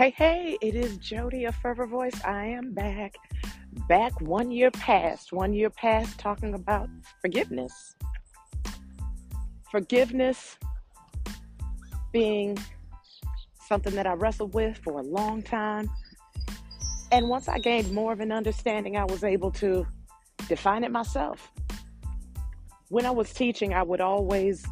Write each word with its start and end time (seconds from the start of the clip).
Hey, 0.00 0.14
hey, 0.16 0.56
it 0.62 0.74
is 0.74 0.96
Jodie, 0.96 1.46
a 1.46 1.52
fervor 1.52 1.84
voice. 1.84 2.18
I 2.24 2.46
am 2.46 2.72
back. 2.72 3.16
Back 3.86 4.18
one 4.22 4.50
year 4.50 4.70
past, 4.70 5.30
one 5.30 5.52
year 5.52 5.68
past, 5.68 6.18
talking 6.18 6.54
about 6.54 6.88
forgiveness. 7.20 7.96
Forgiveness 9.70 10.56
being 12.12 12.56
something 13.68 13.94
that 13.94 14.06
I 14.06 14.14
wrestled 14.14 14.54
with 14.54 14.78
for 14.78 15.00
a 15.00 15.02
long 15.02 15.42
time. 15.42 15.90
And 17.12 17.28
once 17.28 17.46
I 17.46 17.58
gained 17.58 17.92
more 17.92 18.14
of 18.14 18.20
an 18.20 18.32
understanding, 18.32 18.96
I 18.96 19.04
was 19.04 19.22
able 19.22 19.50
to 19.50 19.86
define 20.48 20.82
it 20.82 20.90
myself. 20.90 21.52
When 22.88 23.04
I 23.04 23.10
was 23.10 23.34
teaching, 23.34 23.74
I 23.74 23.82
would 23.82 24.00
always 24.00 24.64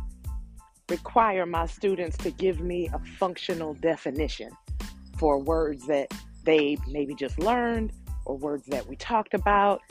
require 0.88 1.44
my 1.44 1.66
students 1.66 2.16
to 2.16 2.30
give 2.30 2.60
me 2.60 2.88
a 2.94 2.98
functional 3.18 3.74
definition 3.74 4.48
for 5.18 5.38
words 5.38 5.86
that 5.86 6.12
they 6.44 6.78
maybe 6.88 7.14
just 7.14 7.38
learned 7.38 7.92
or 8.24 8.36
words 8.36 8.66
that 8.66 8.86
we 8.86 8.96
talked 8.96 9.34
about, 9.34 9.82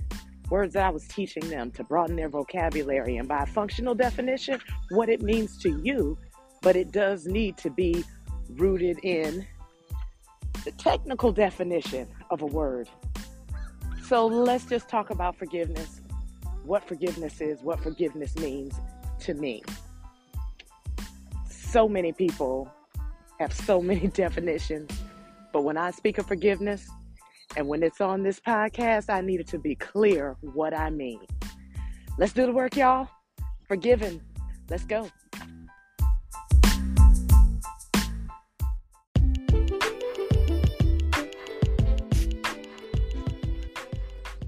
words 0.50 0.74
that 0.74 0.86
I 0.86 0.90
was 0.90 1.08
teaching 1.08 1.48
them 1.50 1.72
to 1.72 1.84
broaden 1.84 2.16
their 2.16 2.30
vocabulary. 2.30 3.18
And 3.18 3.28
by 3.28 3.46
functional 3.46 3.94
definition, 3.94 4.60
what 4.90 5.10
it 5.10 5.22
means 5.22 5.58
to 5.60 5.80
you, 5.84 6.18
but 6.62 6.76
it 6.76 6.92
does 6.92 7.26
need 7.26 7.58
to 7.58 7.70
be 7.70 8.04
rooted 8.52 9.00
in 9.04 9.46
the 10.64 10.72
technical 10.72 11.32
definition 11.32 12.08
of 12.30 12.42
a 12.42 12.46
word. 12.46 12.90
So 14.06 14.26
let's 14.26 14.66
just 14.66 14.88
talk 14.88 15.10
about 15.10 15.38
forgiveness, 15.38 16.02
what 16.64 16.88
forgiveness 16.88 17.42
is, 17.42 17.62
what 17.62 17.82
forgiveness 17.82 18.36
means 18.38 18.76
to 19.20 19.34
me. 19.34 19.64
So 21.50 21.90
many 21.90 22.14
people 22.14 22.72
have 23.40 23.54
so 23.54 23.82
many 23.82 24.08
definitions 24.14 24.90
but 25.54 25.64
when 25.64 25.78
I 25.78 25.92
speak 25.92 26.18
of 26.18 26.28
forgiveness 26.28 26.88
and 27.56 27.68
when 27.68 27.84
it's 27.84 28.02
on 28.02 28.24
this 28.24 28.40
podcast, 28.40 29.10
I 29.10 29.22
need 29.22 29.40
it 29.40 29.48
to 29.48 29.60
be 29.60 29.76
clear 29.76 30.36
what 30.42 30.74
I 30.74 30.90
mean. 30.90 31.22
Let's 32.18 32.34
do 32.34 32.46
the 32.46 32.52
work, 32.52 32.76
y'all. 32.76 33.08
Forgiven. 33.68 34.22
Let's 34.70 34.86
go. 34.86 35.10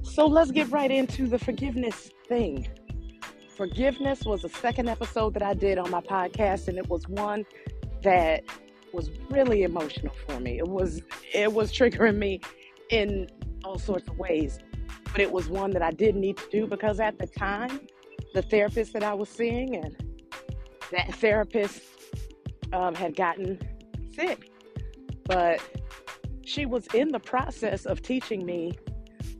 So 0.03 0.25
let's 0.25 0.51
get 0.51 0.69
right 0.69 0.91
into 0.91 1.27
the 1.27 1.39
forgiveness 1.39 2.11
thing. 2.27 2.67
Forgiveness 3.55 4.23
was 4.23 4.41
the 4.41 4.49
second 4.49 4.89
episode 4.89 5.33
that 5.35 5.43
I 5.43 5.53
did 5.53 5.77
on 5.77 5.89
my 5.91 6.01
podcast, 6.01 6.67
and 6.67 6.77
it 6.77 6.89
was 6.89 7.07
one 7.07 7.45
that 8.03 8.43
was 8.93 9.09
really 9.29 9.63
emotional 9.63 10.13
for 10.27 10.39
me. 10.39 10.57
It 10.57 10.67
was 10.67 11.01
it 11.33 11.51
was 11.51 11.71
triggering 11.71 12.17
me 12.17 12.41
in 12.89 13.27
all 13.63 13.77
sorts 13.77 14.07
of 14.07 14.17
ways, 14.17 14.59
but 15.11 15.21
it 15.21 15.31
was 15.31 15.47
one 15.47 15.71
that 15.71 15.81
I 15.81 15.91
didn't 15.91 16.21
need 16.21 16.37
to 16.37 16.49
do 16.51 16.67
because 16.67 16.99
at 16.99 17.17
the 17.19 17.27
time, 17.27 17.81
the 18.33 18.41
therapist 18.41 18.93
that 18.93 19.03
I 19.03 19.13
was 19.13 19.29
seeing 19.29 19.75
and 19.75 19.95
that 20.91 21.13
therapist 21.15 21.81
um, 22.73 22.95
had 22.95 23.15
gotten 23.15 23.59
sick, 24.13 24.49
but 25.25 25.61
she 26.45 26.65
was 26.65 26.87
in 26.93 27.09
the 27.09 27.19
process 27.19 27.85
of 27.85 28.01
teaching 28.01 28.45
me 28.45 28.73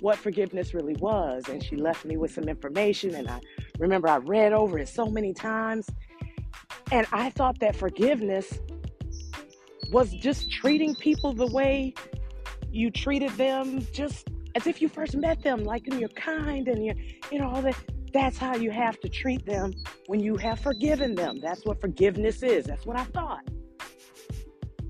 what 0.02 0.17
forgiveness 0.17 0.73
really 0.73 0.95
was, 0.95 1.50
and 1.50 1.63
she 1.63 1.75
left 1.75 2.06
me 2.06 2.17
with 2.17 2.31
some 2.31 2.45
information, 2.45 3.16
and 3.16 3.28
I 3.28 3.39
remember 3.80 4.08
I 4.08 4.17
read 4.17 4.53
over 4.53 4.80
it 4.80 4.88
so 4.88 5.08
many 5.08 5.34
times, 5.34 5.88
and 6.91 7.06
I 7.11 7.31
thought 7.31 7.59
that 7.59 7.75
forgiveness 7.75 8.59
was 9.91 10.11
just 10.11 10.51
treating 10.51 10.95
people 10.95 11.33
the 11.33 11.47
way 11.47 11.94
you 12.72 12.91
treated 12.91 13.31
them 13.31 13.85
just 13.91 14.27
as 14.55 14.67
if 14.67 14.81
you 14.81 14.89
first 14.89 15.16
met 15.16 15.41
them 15.41 15.63
like 15.63 15.88
and 15.88 16.00
you're 16.00 16.09
kind 16.09 16.67
and 16.67 16.85
you're 16.85 16.95
you 17.31 17.39
know 17.39 17.50
all 17.50 17.61
that. 17.61 17.75
That's 18.11 18.39
how 18.39 18.55
you 18.55 18.72
have 18.72 18.99
to 19.01 19.09
treat 19.09 19.45
them 19.45 19.72
when 20.07 20.19
you 20.19 20.35
have 20.38 20.59
forgiven 20.59 21.13
them. 21.13 21.39
That's 21.39 21.63
what 21.63 21.79
forgiveness 21.79 22.41
is. 22.41 22.66
That's 22.66 22.83
what 22.83 22.97
i 22.97 23.03
thought. 23.03 23.47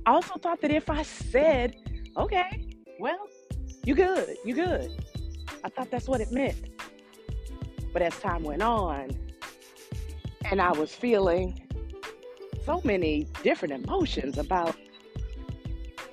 I 0.05 0.11
also 0.11 0.35
thought 0.35 0.61
that 0.61 0.71
if 0.71 0.89
i 0.89 1.01
said 1.03 1.75
okay 2.17 2.65
well 2.99 3.27
you 3.83 3.93
good 3.95 4.35
you 4.43 4.55
good 4.55 4.91
i 5.63 5.69
thought 5.69 5.91
that's 5.91 6.07
what 6.07 6.21
it 6.21 6.31
meant. 6.31 6.57
But 7.93 8.01
as 8.01 8.17
time 8.19 8.43
went 8.43 8.61
on 8.61 9.09
and 10.45 10.61
i 10.61 10.71
was 10.71 10.93
feeling 10.93 11.61
so 12.65 12.81
many 12.83 13.27
different 13.43 13.73
emotions 13.73 14.37
about 14.37 14.75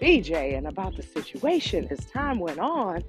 BJ 0.00 0.56
and 0.56 0.66
about 0.66 0.96
the 0.96 1.02
situation 1.02 1.88
as 1.90 2.04
time 2.06 2.38
went 2.38 2.58
on, 2.58 3.02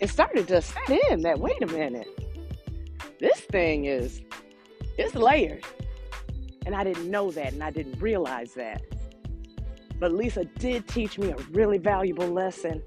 it 0.00 0.10
started 0.10 0.48
to 0.48 0.60
set 0.60 0.90
in 1.10 1.22
that 1.22 1.38
wait 1.38 1.62
a 1.62 1.66
minute, 1.66 2.08
this 3.20 3.40
thing 3.40 3.84
is 3.84 4.20
it's 4.98 5.14
layered. 5.14 5.64
And 6.66 6.74
I 6.74 6.84
didn't 6.84 7.10
know 7.10 7.30
that 7.30 7.52
and 7.52 7.62
I 7.62 7.70
didn't 7.70 8.00
realize 8.00 8.54
that. 8.54 8.82
But 9.98 10.12
Lisa 10.12 10.44
did 10.44 10.88
teach 10.88 11.18
me 11.18 11.30
a 11.30 11.36
really 11.52 11.78
valuable 11.78 12.28
lesson 12.28 12.82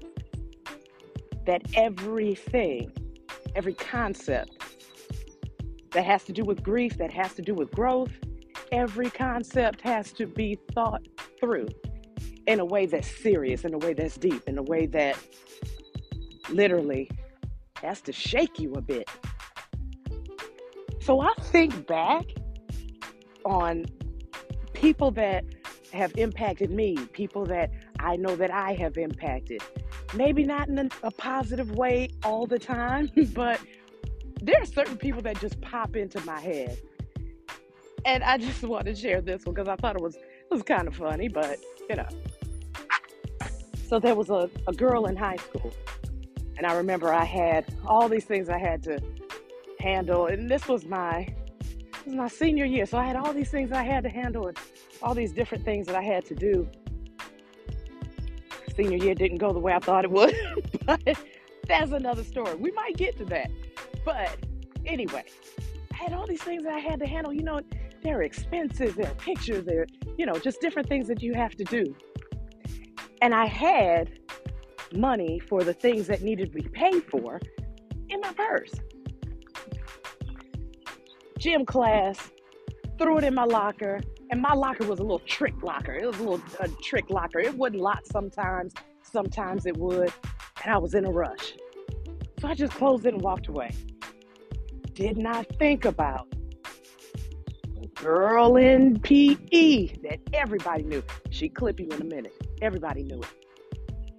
that 1.46 1.62
everything, 1.74 2.92
every 3.54 3.74
concept 3.74 4.50
that 5.92 6.04
has 6.04 6.24
to 6.24 6.32
do 6.32 6.44
with 6.44 6.62
grief, 6.62 6.98
that 6.98 7.10
has 7.12 7.32
to 7.34 7.42
do 7.42 7.54
with 7.54 7.70
growth, 7.70 8.12
every 8.72 9.08
concept 9.08 9.80
has 9.80 10.12
to 10.12 10.26
be 10.26 10.58
thought 10.74 11.02
through 11.40 11.68
in 12.46 12.60
a 12.60 12.64
way 12.64 12.86
that's 12.86 13.08
serious, 13.08 13.64
in 13.64 13.74
a 13.74 13.78
way 13.78 13.92
that's 13.92 14.16
deep, 14.16 14.42
in 14.46 14.58
a 14.58 14.62
way 14.62 14.86
that 14.86 15.18
literally 16.50 17.10
has 17.82 18.00
to 18.02 18.12
shake 18.12 18.58
you 18.58 18.72
a 18.74 18.80
bit. 18.80 19.08
So 21.00 21.20
I 21.20 21.32
think 21.40 21.86
back 21.86 22.24
on 23.44 23.86
people 24.72 25.10
that 25.12 25.44
have 25.92 26.12
impacted 26.16 26.70
me, 26.70 26.96
people 27.12 27.44
that 27.46 27.70
I 27.98 28.16
know 28.16 28.36
that 28.36 28.50
I 28.50 28.74
have 28.74 28.96
impacted. 28.98 29.62
Maybe 30.14 30.44
not 30.44 30.68
in 30.68 30.90
a, 31.02 31.10
positive 31.10 31.72
way 31.72 32.10
all 32.24 32.46
the 32.46 32.58
time, 32.58 33.10
but 33.34 33.60
there 34.42 34.60
are 34.60 34.66
certain 34.66 34.96
people 34.96 35.22
that 35.22 35.40
just 35.40 35.60
pop 35.60 35.96
into 35.96 36.20
my 36.24 36.40
head. 36.40 36.78
And 38.04 38.22
I 38.22 38.38
just 38.38 38.62
want 38.62 38.86
to 38.86 38.94
share 38.94 39.20
this 39.20 39.44
one 39.44 39.54
because 39.54 39.68
I 39.68 39.76
thought 39.76 39.96
it 39.96 40.02
was 40.02 40.16
it 40.16 40.50
was 40.50 40.62
kind 40.62 40.86
of 40.86 40.94
funny, 40.94 41.28
but 41.28 41.58
you 41.88 41.96
know. 41.96 42.06
So 43.88 44.00
there 44.00 44.16
was 44.16 44.30
a, 44.30 44.50
a 44.66 44.72
girl 44.72 45.06
in 45.06 45.14
high 45.14 45.36
school, 45.36 45.72
and 46.56 46.66
I 46.66 46.74
remember 46.74 47.12
I 47.12 47.24
had 47.24 47.72
all 47.86 48.08
these 48.08 48.24
things 48.24 48.48
I 48.48 48.58
had 48.58 48.82
to 48.82 48.98
handle, 49.78 50.26
and 50.26 50.50
this 50.50 50.66
was 50.66 50.84
my 50.84 51.32
this 51.92 52.06
was 52.06 52.14
my 52.14 52.26
senior 52.26 52.64
year, 52.64 52.84
so 52.84 52.98
I 52.98 53.04
had 53.04 53.14
all 53.14 53.32
these 53.32 53.48
things 53.48 53.70
I 53.70 53.84
had 53.84 54.02
to 54.02 54.08
handle, 54.08 54.48
and 54.48 54.58
all 55.02 55.14
these 55.14 55.32
different 55.32 55.64
things 55.64 55.86
that 55.86 55.94
I 55.94 56.02
had 56.02 56.24
to 56.26 56.34
do. 56.34 56.68
Senior 58.74 58.98
year 58.98 59.14
didn't 59.14 59.38
go 59.38 59.52
the 59.52 59.60
way 59.60 59.72
I 59.72 59.78
thought 59.78 60.04
it 60.04 60.10
would, 60.10 60.34
but 60.84 61.00
that's 61.68 61.92
another 61.92 62.24
story. 62.24 62.56
We 62.56 62.72
might 62.72 62.96
get 62.96 63.16
to 63.18 63.24
that, 63.26 63.52
but 64.04 64.36
anyway, 64.84 65.22
I 65.92 65.96
had 65.96 66.12
all 66.12 66.26
these 66.26 66.42
things 66.42 66.64
that 66.64 66.72
I 66.72 66.80
had 66.80 66.98
to 66.98 67.06
handle. 67.06 67.32
You 67.32 67.44
know, 67.44 67.60
there 68.02 68.18
are 68.18 68.24
expenses, 68.24 68.96
there 68.96 69.06
are 69.06 69.14
pictures, 69.14 69.64
there, 69.64 69.86
you 70.18 70.26
know, 70.26 70.40
just 70.40 70.60
different 70.60 70.88
things 70.88 71.06
that 71.06 71.22
you 71.22 71.34
have 71.34 71.54
to 71.54 71.62
do. 71.64 71.94
And 73.22 73.34
I 73.34 73.46
had 73.46 74.18
money 74.92 75.38
for 75.38 75.64
the 75.64 75.72
things 75.72 76.06
that 76.06 76.22
needed 76.22 76.52
to 76.52 76.62
be 76.62 76.68
paid 76.68 77.04
for 77.10 77.40
in 78.08 78.20
my 78.20 78.32
purse. 78.32 78.72
Gym 81.38 81.66
class, 81.66 82.30
threw 82.98 83.18
it 83.18 83.24
in 83.24 83.34
my 83.34 83.44
locker, 83.44 84.00
and 84.30 84.40
my 84.40 84.54
locker 84.54 84.84
was 84.86 84.98
a 84.98 85.02
little 85.02 85.20
trick 85.20 85.54
locker. 85.62 85.92
It 85.92 86.06
was 86.06 86.18
a 86.18 86.22
little 86.22 86.42
a 86.60 86.68
trick 86.82 87.10
locker. 87.10 87.38
It 87.38 87.56
wouldn't 87.56 87.82
lock 87.82 88.00
sometimes, 88.10 88.74
sometimes 89.02 89.66
it 89.66 89.76
would, 89.76 90.12
and 90.64 90.72
I 90.72 90.78
was 90.78 90.94
in 90.94 91.04
a 91.04 91.10
rush. 91.10 91.54
So 92.40 92.48
I 92.48 92.54
just 92.54 92.72
closed 92.72 93.06
it 93.06 93.14
and 93.14 93.22
walked 93.22 93.48
away. 93.48 93.70
Did 94.94 95.18
not 95.18 95.46
think 95.58 95.84
about 95.84 96.28
girl 97.96 98.56
in 98.56 99.00
PE 99.00 99.86
that 100.02 100.20
everybody 100.32 100.84
knew. 100.84 101.02
She'd 101.30 101.54
clip 101.54 101.80
you 101.80 101.88
in 101.88 102.00
a 102.00 102.04
minute. 102.04 102.45
Everybody 102.62 103.02
knew 103.02 103.20
it. 103.20 103.28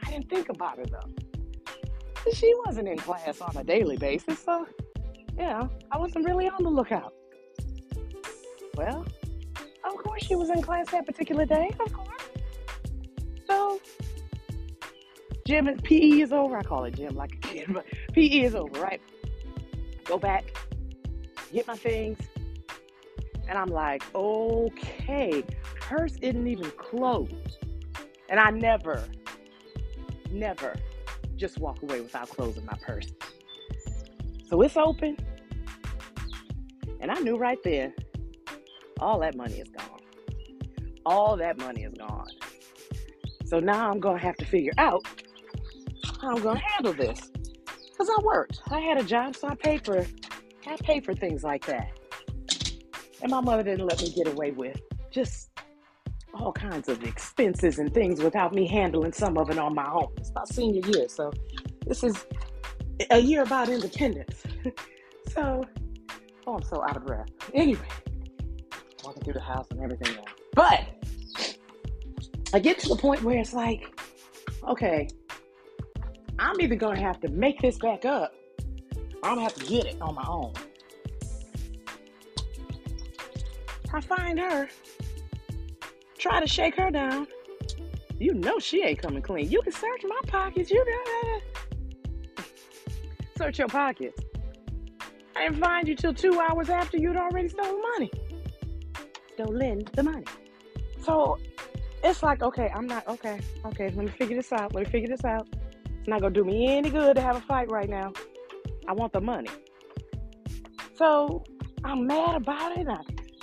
I 0.03 0.11
didn't 0.11 0.29
think 0.29 0.49
about 0.49 0.77
her 0.77 0.85
though. 0.85 2.31
She 2.33 2.53
wasn't 2.65 2.87
in 2.89 2.97
class 2.97 3.41
on 3.41 3.55
a 3.55 3.63
daily 3.63 3.97
basis, 3.97 4.39
so 4.39 4.67
yeah, 5.37 5.67
I 5.91 5.97
wasn't 5.97 6.25
really 6.25 6.49
on 6.49 6.63
the 6.63 6.69
lookout. 6.69 7.13
Well, 8.75 9.05
of 9.83 9.95
course 9.95 10.25
she 10.25 10.35
was 10.35 10.49
in 10.49 10.61
class 10.61 10.89
that 10.91 11.05
particular 11.05 11.45
day, 11.45 11.71
of 11.79 11.93
course. 11.93 12.23
So 13.47 13.79
gym 15.45 15.67
PE 15.83 16.21
is 16.21 16.33
over. 16.33 16.57
I 16.57 16.63
call 16.63 16.83
it 16.85 16.95
gym 16.95 17.15
like 17.15 17.33
a 17.33 17.47
kid, 17.47 17.73
but 17.73 17.85
PE 18.13 18.41
is 18.41 18.55
over, 18.55 18.79
right? 18.81 19.01
Go 20.03 20.17
back, 20.17 20.45
get 21.51 21.67
my 21.67 21.75
things, 21.75 22.17
and 23.47 23.57
I'm 23.57 23.69
like, 23.69 24.03
okay, 24.13 25.43
purse 25.79 26.17
isn't 26.21 26.47
even 26.47 26.69
closed. 26.71 27.59
And 28.29 28.39
I 28.39 28.50
never, 28.50 29.03
never 30.31 30.75
just 31.35 31.59
walk 31.59 31.81
away 31.83 32.01
without 32.01 32.29
closing 32.29 32.65
my 32.65 32.77
purse. 32.81 33.12
So 34.50 34.62
it's 34.62 34.77
open. 34.77 35.18
And 37.00 37.12
I 37.12 37.19
knew 37.19 37.38
right 37.38 37.59
there, 37.63 37.94
all 39.00 39.19
that 39.19 39.35
money 39.35 39.59
is 39.59 39.69
gone. 39.69 40.00
All 41.06 41.38
that 41.38 41.57
money 41.59 41.83
is 41.83 41.94
gone. 41.94 42.27
So 43.45 43.59
now 43.59 43.89
I'm 43.89 44.00
going 44.00 44.18
to 44.18 44.25
have 44.25 44.35
to 44.38 44.45
figure 44.45 44.73
out 44.77 45.06
how 46.21 46.35
I'm 46.35 46.41
going 46.41 46.57
to 46.57 46.63
handle 46.63 46.94
this. 46.94 47.31
Because 47.91 48.09
I 48.09 48.21
worked. 48.23 48.62
I 48.69 48.80
had 48.80 48.97
a 48.97 49.03
job, 49.03 49.35
so 49.35 49.47
I 49.47 49.56
paid 49.56 49.85
for, 49.85 50.06
I 50.65 50.75
paid 50.77 51.06
for 51.06 51.13
things 51.13 51.44
like 51.44 51.65
that. 51.68 51.91
And 53.21 53.31
my 53.31 53.41
mother 53.41 53.63
didn't 53.63 53.85
let 53.85 54.01
me 54.01 54.12
get 54.12 54.27
away 54.27 54.51
with 54.51 54.80
just 55.12 55.50
all 56.39 56.51
kinds 56.51 56.89
of 56.89 57.03
expenses 57.03 57.79
and 57.79 57.93
things 57.93 58.21
without 58.21 58.53
me 58.53 58.67
handling 58.67 59.13
some 59.13 59.37
of 59.37 59.49
it 59.49 59.57
on 59.57 59.73
my 59.75 59.89
own. 59.91 60.07
It's 60.17 60.31
my 60.33 60.43
senior 60.45 60.87
year, 60.89 61.07
so 61.07 61.31
this 61.85 62.03
is 62.03 62.25
a 63.11 63.19
year 63.19 63.43
about 63.43 63.69
independence. 63.69 64.43
so, 65.33 65.63
oh, 66.45 66.55
I'm 66.55 66.63
so 66.63 66.83
out 66.83 66.97
of 66.97 67.05
breath. 67.05 67.27
Anyway, 67.53 67.87
walking 69.03 69.23
through 69.23 69.33
the 69.33 69.41
house 69.41 69.67
and 69.71 69.81
everything 69.81 70.15
else. 70.17 70.29
But 70.53 70.87
I 72.53 72.59
get 72.59 72.79
to 72.79 72.89
the 72.89 72.95
point 72.95 73.23
where 73.23 73.37
it's 73.37 73.53
like, 73.53 73.99
okay, 74.67 75.07
I'm 76.39 76.59
either 76.61 76.75
gonna 76.75 76.99
have 76.99 77.19
to 77.21 77.29
make 77.29 77.61
this 77.61 77.77
back 77.77 78.05
up, 78.05 78.33
or 79.23 79.29
I'm 79.29 79.35
gonna 79.35 79.41
have 79.41 79.55
to 79.55 79.65
get 79.65 79.85
it 79.85 80.01
on 80.01 80.15
my 80.15 80.25
own. 80.27 80.53
I 83.93 84.01
find 84.01 84.39
her, 84.39 84.67
try 86.17 86.39
to 86.39 86.47
shake 86.47 86.75
her 86.75 86.89
down. 86.91 87.27
You 88.19 88.33
know 88.33 88.59
she 88.59 88.83
ain't 88.83 88.99
coming 88.99 89.21
clean. 89.21 89.49
You 89.49 89.61
can 89.61 89.71
search 89.71 90.01
my 90.03 90.19
pockets. 90.27 90.71
You 90.71 90.83
know, 90.83 91.39
search 93.37 93.59
your 93.59 93.67
pockets. 93.67 94.19
I 95.35 95.43
didn't 95.43 95.61
find 95.61 95.87
you 95.87 95.95
till 95.95 96.13
two 96.13 96.39
hours 96.39 96.69
after 96.69 96.97
you'd 96.97 97.15
already 97.15 97.47
stolen 97.49 97.81
money. 97.93 98.11
Stolen 99.35 99.83
the 99.93 100.03
money. 100.03 100.25
So 100.99 101.37
it's 102.03 102.23
like, 102.23 102.41
okay, 102.41 102.71
I'm 102.73 102.87
not 102.87 103.07
okay. 103.07 103.39
Okay, 103.65 103.89
let 103.89 103.97
me 103.97 104.07
figure 104.07 104.35
this 104.35 104.51
out. 104.51 104.73
Let 104.73 104.85
me 104.85 104.89
figure 104.89 105.09
this 105.09 105.23
out. 105.23 105.47
It's 105.99 106.07
not 106.07 106.21
gonna 106.21 106.33
do 106.33 106.43
me 106.43 106.75
any 106.75 106.89
good 106.89 107.15
to 107.17 107.21
have 107.21 107.35
a 107.35 107.41
fight 107.41 107.69
right 107.69 107.89
now. 107.89 108.13
I 108.87 108.93
want 108.93 109.13
the 109.13 109.21
money. 109.21 109.49
So 110.95 111.43
I'm 111.83 112.07
mad 112.07 112.35
about 112.35 112.75
it. 112.77 112.87
I 112.87 112.97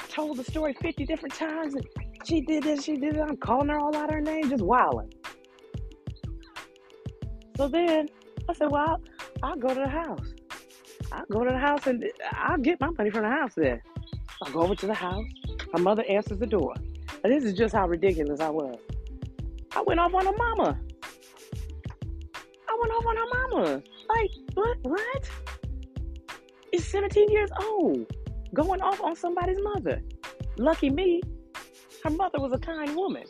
told 0.09 0.37
the 0.39 0.45
story 0.45 0.75
50 0.81 1.07
different 1.07 1.35
times 1.35 1.75
and 1.75 1.87
she 2.25 2.41
did 2.41 2.63
this, 2.63 2.85
she 2.85 2.97
did 2.97 3.17
it. 3.17 3.21
I'm 3.21 3.37
calling 3.37 3.69
her 3.69 3.79
all 3.79 3.95
out 3.95 4.13
her 4.13 4.21
name, 4.21 4.49
just 4.49 4.65
wilding. 4.65 5.13
So 7.57 7.69
then 7.69 8.09
I 8.49 8.53
said, 8.55 8.71
Well, 8.71 8.85
I'll, 8.89 9.03
I'll 9.43 9.57
go 9.57 9.69
to 9.69 9.81
the 9.81 9.89
house. 9.89 10.35
I'll 11.13 11.27
go 11.31 11.45
to 11.45 11.51
the 11.51 11.59
house 11.59 11.87
and 11.87 12.05
I'll 12.33 12.59
get 12.59 12.81
my 12.81 12.91
money 12.91 13.11
from 13.11 13.23
the 13.23 13.31
house 13.31 13.55
there. 13.55 13.83
I'll 14.43 14.53
go 14.53 14.63
over 14.63 14.75
to 14.75 14.87
the 14.87 14.95
house. 14.95 15.25
My 15.73 15.81
mother 15.81 16.05
answers 16.09 16.39
the 16.39 16.47
door. 16.47 16.75
And 17.23 17.33
this 17.33 17.45
is 17.45 17.55
just 17.55 17.75
how 17.75 17.87
ridiculous 17.87 18.41
I 18.41 18.51
was. 18.51 18.77
I 19.77 19.83
went 19.83 20.01
off 20.01 20.15
on 20.15 20.27
her 20.27 20.33
mama. 20.37 20.79
I 22.69 22.79
went 22.81 22.93
off 22.93 23.07
on 23.07 23.17
her 23.17 23.27
mama. 23.33 23.83
Like, 24.09 24.31
what? 24.55 24.79
What? 24.83 25.31
It's 26.73 26.87
17 26.87 27.31
years 27.31 27.51
old. 27.63 28.07
Going 28.53 28.81
off 28.81 29.01
on 29.01 29.17
somebody's 29.17 29.59
mother. 29.63 30.03
Lucky 30.59 30.91
me, 30.91 31.23
her 32.05 32.11
mother 32.11 32.39
was 32.39 32.53
a 32.53 32.59
kind 32.59 32.95
woman. 32.95 33.25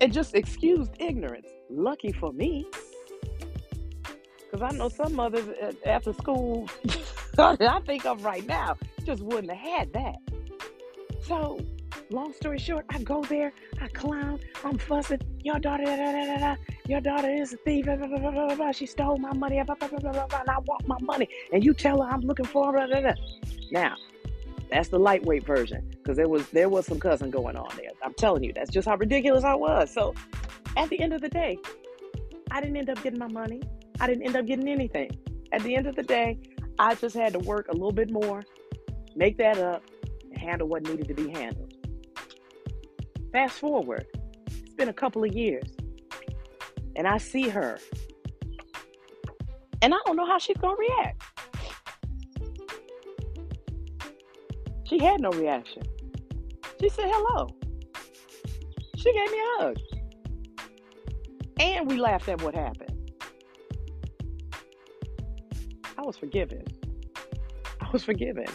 It 0.00 0.12
just 0.12 0.34
excused 0.34 0.92
ignorance. 1.00 1.48
Lucky 1.70 2.12
for 2.12 2.32
me. 2.32 2.66
Because 4.38 4.62
I 4.62 4.76
know 4.76 4.90
some 4.90 5.14
mothers 5.14 5.48
after 5.84 6.12
school, 6.12 6.68
I 7.38 7.80
think 7.86 8.04
of 8.04 8.24
right 8.24 8.46
now, 8.46 8.76
just 9.04 9.22
wouldn't 9.22 9.50
have 9.50 9.58
had 9.58 9.92
that. 9.94 10.16
So 11.22 11.58
long 12.10 12.34
story 12.34 12.58
short, 12.58 12.84
I 12.90 12.98
go 13.02 13.22
there, 13.24 13.52
I 13.80 13.88
clown, 13.88 14.40
I'm 14.62 14.78
fussing. 14.78 15.20
Your 15.40 15.58
daughter, 15.58 15.84
da, 15.84 15.96
da, 15.96 16.36
da, 16.38 16.56
your 16.86 17.00
daughter 17.00 17.30
is 17.30 17.54
a 17.54 17.56
thief. 17.56 17.86
Blah, 17.86 17.96
blah, 17.96 18.54
blah, 18.54 18.72
she 18.72 18.84
stole 18.86 19.16
my 19.16 19.32
money. 19.32 19.58
And 19.58 19.70
I 19.70 20.58
want 20.66 20.86
my 20.86 20.98
money. 21.00 21.28
And 21.52 21.64
you 21.64 21.72
tell 21.72 22.02
her 22.02 22.08
I'm 22.08 22.20
looking 22.20 22.46
for 22.46 22.78
her. 22.78 23.14
Now, 23.72 23.96
that's 24.70 24.88
the 24.88 24.98
lightweight 24.98 25.44
version 25.44 25.88
because 25.90 26.16
there 26.16 26.28
was 26.28 26.48
there 26.50 26.68
was 26.68 26.86
some 26.86 26.98
cousin 26.98 27.30
going 27.30 27.56
on 27.56 27.70
there. 27.76 27.90
I'm 28.02 28.14
telling 28.14 28.42
you, 28.42 28.52
that's 28.52 28.70
just 28.70 28.88
how 28.88 28.96
ridiculous 28.96 29.44
I 29.44 29.54
was. 29.54 29.92
So, 29.92 30.14
at 30.76 30.88
the 30.88 31.00
end 31.00 31.12
of 31.12 31.20
the 31.20 31.28
day, 31.28 31.58
I 32.50 32.60
didn't 32.60 32.76
end 32.76 32.90
up 32.90 33.02
getting 33.02 33.18
my 33.18 33.28
money. 33.28 33.62
I 34.00 34.06
didn't 34.06 34.24
end 34.24 34.36
up 34.36 34.46
getting 34.46 34.68
anything. 34.68 35.10
At 35.52 35.62
the 35.62 35.76
end 35.76 35.86
of 35.86 35.94
the 35.94 36.02
day, 36.02 36.38
I 36.78 36.94
just 36.94 37.14
had 37.14 37.32
to 37.32 37.38
work 37.38 37.68
a 37.68 37.72
little 37.72 37.92
bit 37.92 38.10
more, 38.10 38.42
make 39.14 39.38
that 39.38 39.58
up, 39.58 39.82
and 40.24 40.36
handle 40.36 40.68
what 40.68 40.82
needed 40.82 41.08
to 41.08 41.14
be 41.14 41.30
handled. 41.30 41.72
Fast 43.32 43.58
forward, 43.58 44.06
it's 44.46 44.74
been 44.74 44.88
a 44.88 44.94
couple 44.94 45.24
of 45.24 45.34
years, 45.34 45.68
and 46.96 47.06
I 47.06 47.18
see 47.18 47.48
her, 47.48 47.78
and 49.80 49.94
I 49.94 49.98
don't 50.04 50.16
know 50.16 50.26
how 50.26 50.38
she's 50.38 50.56
gonna 50.56 50.76
react. 50.76 51.22
She 54.86 54.98
had 54.98 55.20
no 55.20 55.30
reaction. 55.30 55.82
She 56.80 56.88
said 56.88 57.06
hello. 57.08 57.48
She 58.96 59.12
gave 59.12 59.30
me 59.30 59.38
a 59.38 59.62
hug. 59.62 59.78
And 61.58 61.88
we 61.88 61.96
laughed 61.96 62.28
at 62.28 62.42
what 62.42 62.54
happened. 62.54 63.12
I 65.98 66.02
was 66.02 66.16
forgiven. 66.16 66.62
I 67.80 67.88
was 67.92 68.04
forgiven. 68.04 68.46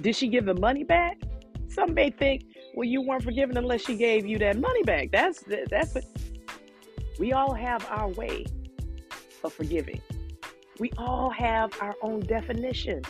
Did 0.00 0.16
she 0.16 0.28
give 0.28 0.46
the 0.46 0.54
money 0.54 0.84
back? 0.84 1.18
Some 1.68 1.94
may 1.94 2.10
think 2.10 2.44
well, 2.74 2.88
you 2.88 3.00
weren't 3.00 3.24
forgiven 3.24 3.56
unless 3.56 3.84
she 3.84 3.96
gave 3.96 4.26
you 4.26 4.38
that 4.38 4.58
money 4.58 4.82
back. 4.84 5.10
That's 5.10 5.42
that's 5.68 5.94
what 5.94 6.04
we 7.18 7.32
all 7.32 7.54
have 7.54 7.86
our 7.90 8.08
way 8.08 8.46
of 9.42 9.52
forgiving. 9.52 10.00
We 10.78 10.92
all 10.96 11.30
have 11.30 11.72
our 11.80 11.94
own 12.02 12.20
definition 12.20 13.02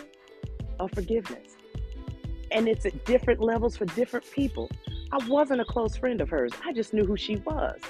of 0.81 0.91
forgiveness. 0.93 1.48
And 2.51 2.69
it's 2.69 2.87
at 2.87 3.05
different 3.05 3.41
levels 3.41 3.77
for 3.77 3.85
different 3.85 4.31
people. 4.31 4.71
I 5.13 5.19
wasn't 5.27 5.61
a 5.61 5.65
close 5.65 5.97
friend 5.97 6.21
of 6.21 6.29
hers. 6.29 6.53
I 6.65 6.73
just 6.73 6.93
knew 6.93 7.05
who 7.05 7.17
she 7.17 7.37
was. 7.37 7.81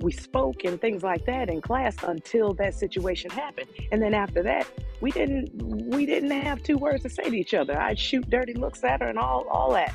We 0.00 0.12
spoke 0.12 0.64
and 0.64 0.80
things 0.80 1.02
like 1.02 1.26
that 1.26 1.50
in 1.50 1.60
class 1.60 1.96
until 2.02 2.54
that 2.54 2.74
situation 2.74 3.30
happened. 3.30 3.68
And 3.92 4.00
then 4.00 4.14
after 4.14 4.42
that, 4.42 4.66
we 5.00 5.10
didn't 5.10 5.50
we 5.94 6.06
didn't 6.06 6.30
have 6.30 6.62
two 6.62 6.76
words 6.76 7.02
to 7.02 7.10
say 7.10 7.24
to 7.24 7.34
each 7.34 7.54
other. 7.54 7.78
I'd 7.78 7.98
shoot 7.98 8.28
dirty 8.30 8.54
looks 8.54 8.82
at 8.84 9.00
her 9.02 9.08
and 9.08 9.18
all 9.18 9.46
all 9.50 9.72
that 9.72 9.94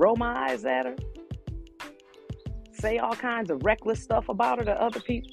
roll 0.00 0.16
my 0.16 0.48
eyes 0.48 0.64
at 0.64 0.86
her, 0.86 0.96
say 2.72 2.98
all 2.98 3.14
kinds 3.14 3.50
of 3.50 3.62
reckless 3.62 4.02
stuff 4.02 4.28
about 4.30 4.58
her 4.58 4.64
to 4.64 4.82
other 4.82 5.00
people. 5.00 5.30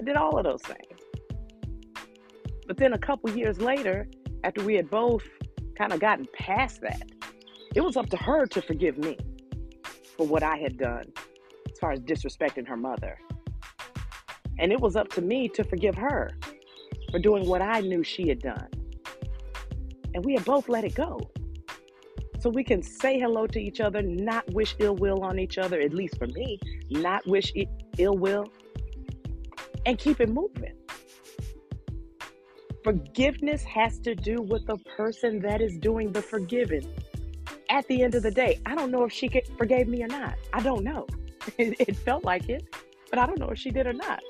I 0.00 0.04
did 0.04 0.16
all 0.16 0.38
of 0.38 0.44
those 0.44 0.62
things. 0.62 1.00
But 2.68 2.76
then 2.76 2.92
a 2.92 2.98
couple 2.98 3.30
years 3.30 3.60
later, 3.60 4.08
after 4.44 4.62
we 4.62 4.74
had 4.76 4.88
both 4.88 5.24
kind 5.78 5.92
of 5.92 6.00
gotten 6.00 6.26
past 6.34 6.80
that, 6.82 7.08
it 7.74 7.80
was 7.80 7.96
up 7.96 8.10
to 8.10 8.16
her 8.16 8.46
to 8.46 8.60
forgive 8.60 8.98
me 8.98 9.16
for 10.16 10.26
what 10.26 10.42
I 10.42 10.56
had 10.56 10.76
done 10.76 11.04
as 11.70 11.78
far 11.78 11.92
as 11.92 12.00
disrespecting 12.00 12.66
her 12.66 12.76
mother. 12.76 13.18
And 14.58 14.72
it 14.72 14.80
was 14.80 14.96
up 14.96 15.08
to 15.10 15.22
me 15.22 15.48
to 15.50 15.62
forgive 15.62 15.94
her 15.94 16.32
for 17.12 17.20
doing 17.20 17.48
what 17.48 17.62
I 17.62 17.80
knew 17.80 18.02
she 18.02 18.28
had 18.28 18.40
done. 18.40 18.68
And 20.14 20.24
we 20.24 20.34
had 20.34 20.44
both 20.44 20.68
let 20.68 20.84
it 20.84 20.96
go 20.96 21.20
so 22.40 22.50
we 22.50 22.62
can 22.62 22.82
say 22.82 23.18
hello 23.18 23.46
to 23.46 23.58
each 23.58 23.80
other, 23.80 24.00
not 24.02 24.48
wish 24.52 24.74
ill 24.78 24.96
will 24.96 25.22
on 25.22 25.38
each 25.38 25.58
other, 25.58 25.80
at 25.80 25.92
least 25.92 26.18
for 26.18 26.26
me, 26.28 26.58
not 26.90 27.26
wish 27.26 27.52
ill 27.98 28.16
will, 28.16 28.46
and 29.86 29.98
keep 29.98 30.20
it 30.20 30.28
moving. 30.28 30.74
Forgiveness 32.84 33.64
has 33.64 33.98
to 34.00 34.14
do 34.14 34.40
with 34.40 34.66
the 34.66 34.76
person 34.96 35.40
that 35.40 35.60
is 35.60 35.76
doing 35.78 36.12
the 36.12 36.22
forgiving. 36.22 36.86
At 37.70 37.86
the 37.88 38.02
end 38.02 38.14
of 38.14 38.22
the 38.22 38.30
day, 38.30 38.60
I 38.66 38.74
don't 38.74 38.90
know 38.90 39.04
if 39.04 39.12
she 39.12 39.28
forgave 39.56 39.88
me 39.88 40.02
or 40.02 40.06
not. 40.06 40.34
I 40.52 40.60
don't 40.60 40.84
know. 40.84 41.06
It, 41.58 41.96
felt 41.96 42.24
like 42.24 42.50
it, 42.50 42.62
but 43.08 43.18
I 43.18 43.24
don't 43.24 43.38
know 43.38 43.48
if 43.48 43.58
she 43.58 43.70
did 43.70 43.86
or 43.86 43.94
not. 43.94 44.20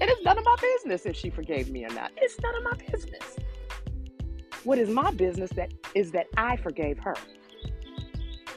It 0.00 0.08
is 0.08 0.24
none 0.24 0.38
of 0.38 0.44
my 0.44 0.56
business 0.60 1.04
if 1.04 1.14
she 1.14 1.28
forgave 1.28 1.70
me 1.70 1.84
or 1.84 1.90
not. 1.90 2.10
It's 2.16 2.40
none 2.40 2.54
of 2.54 2.62
my 2.64 2.86
business. 2.90 3.36
What 4.64 4.78
is 4.78 4.88
my 4.88 5.10
business 5.10 5.50
that 5.50 5.70
is 5.94 6.12
that 6.12 6.28
I 6.36 6.56
forgave 6.56 6.98
her. 7.00 7.14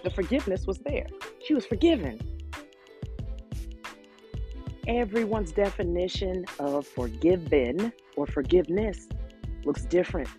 The 0.04 0.12
forgiveness 0.12 0.66
was 0.66 0.78
there. 0.80 1.08
She 1.46 1.54
was 1.54 1.66
forgiven. 1.66 2.22
Everyone's 4.88 5.52
definition 5.52 6.46
of 6.58 6.88
forgiven 6.88 7.92
or 8.16 8.28
forgiveness 8.28 9.10
looks 9.66 9.84
different. 9.86 10.30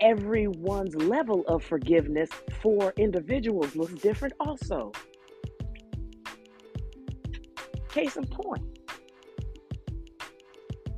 Everyone's 0.00 0.94
level 0.94 1.44
of 1.48 1.64
forgiveness 1.64 2.30
for 2.62 2.92
individuals 2.96 3.74
looks 3.74 3.94
different 3.94 4.34
also. 4.38 4.92
Case 7.88 8.16
in 8.16 8.26
point, 8.26 8.78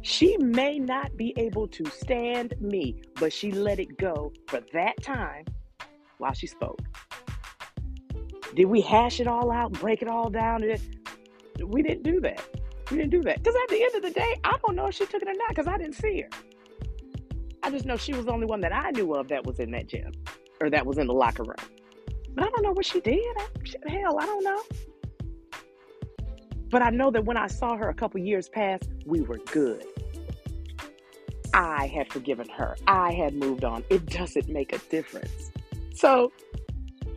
she 0.02 0.36
may 0.36 0.78
not 0.78 1.16
be 1.16 1.32
able 1.36 1.66
to 1.68 1.84
stand 1.86 2.54
me, 2.60 3.00
but 3.14 3.32
she 3.32 3.52
let 3.52 3.78
it 3.78 3.96
go 3.96 4.32
for 4.48 4.60
that 4.72 5.00
time 5.02 5.44
while 6.18 6.34
she 6.34 6.46
spoke. 6.46 6.80
Did 8.54 8.66
we 8.66 8.80
hash 8.80 9.20
it 9.20 9.26
all 9.26 9.50
out, 9.50 9.72
break 9.72 10.02
it 10.02 10.08
all 10.08 10.28
down? 10.28 10.62
We 11.64 11.82
didn't 11.82 12.02
do 12.02 12.20
that. 12.20 12.42
We 12.90 12.96
didn't 12.96 13.10
do 13.10 13.22
that. 13.22 13.38
Because 13.42 13.54
at 13.62 13.68
the 13.68 13.82
end 13.82 13.94
of 13.94 14.02
the 14.02 14.10
day, 14.10 14.36
I 14.44 14.56
don't 14.64 14.76
know 14.76 14.86
if 14.86 14.94
she 14.94 15.06
took 15.06 15.22
it 15.22 15.28
or 15.28 15.34
not 15.34 15.50
because 15.50 15.66
I 15.66 15.78
didn't 15.78 15.94
see 15.94 16.22
her. 16.22 16.28
I 17.62 17.70
just 17.70 17.84
know 17.84 17.96
she 17.96 18.12
was 18.12 18.24
the 18.24 18.32
only 18.32 18.46
one 18.46 18.60
that 18.62 18.74
I 18.74 18.90
knew 18.90 19.14
of 19.14 19.28
that 19.28 19.44
was 19.46 19.60
in 19.60 19.70
that 19.72 19.86
gym 19.86 20.12
or 20.60 20.70
that 20.70 20.86
was 20.86 20.98
in 20.98 21.06
the 21.06 21.12
locker 21.12 21.42
room. 21.42 21.56
But 22.34 22.44
I 22.44 22.48
don't 22.48 22.62
know 22.62 22.72
what 22.72 22.86
she 22.86 23.00
did. 23.00 23.20
Hell, 23.86 24.18
I 24.18 24.26
don't 24.26 24.44
know. 24.44 24.62
But 26.70 26.82
I 26.82 26.90
know 26.90 27.10
that 27.10 27.24
when 27.24 27.36
I 27.36 27.48
saw 27.48 27.76
her 27.76 27.88
a 27.88 27.94
couple 27.94 28.20
years 28.20 28.48
past, 28.48 28.88
we 29.04 29.20
were 29.20 29.38
good. 29.38 29.84
I 31.52 31.88
had 31.88 32.12
forgiven 32.12 32.48
her. 32.50 32.76
I 32.86 33.12
had 33.12 33.34
moved 33.34 33.64
on. 33.64 33.84
It 33.90 34.06
doesn't 34.06 34.48
make 34.48 34.72
a 34.72 34.78
difference. 34.78 35.50
So 35.94 36.32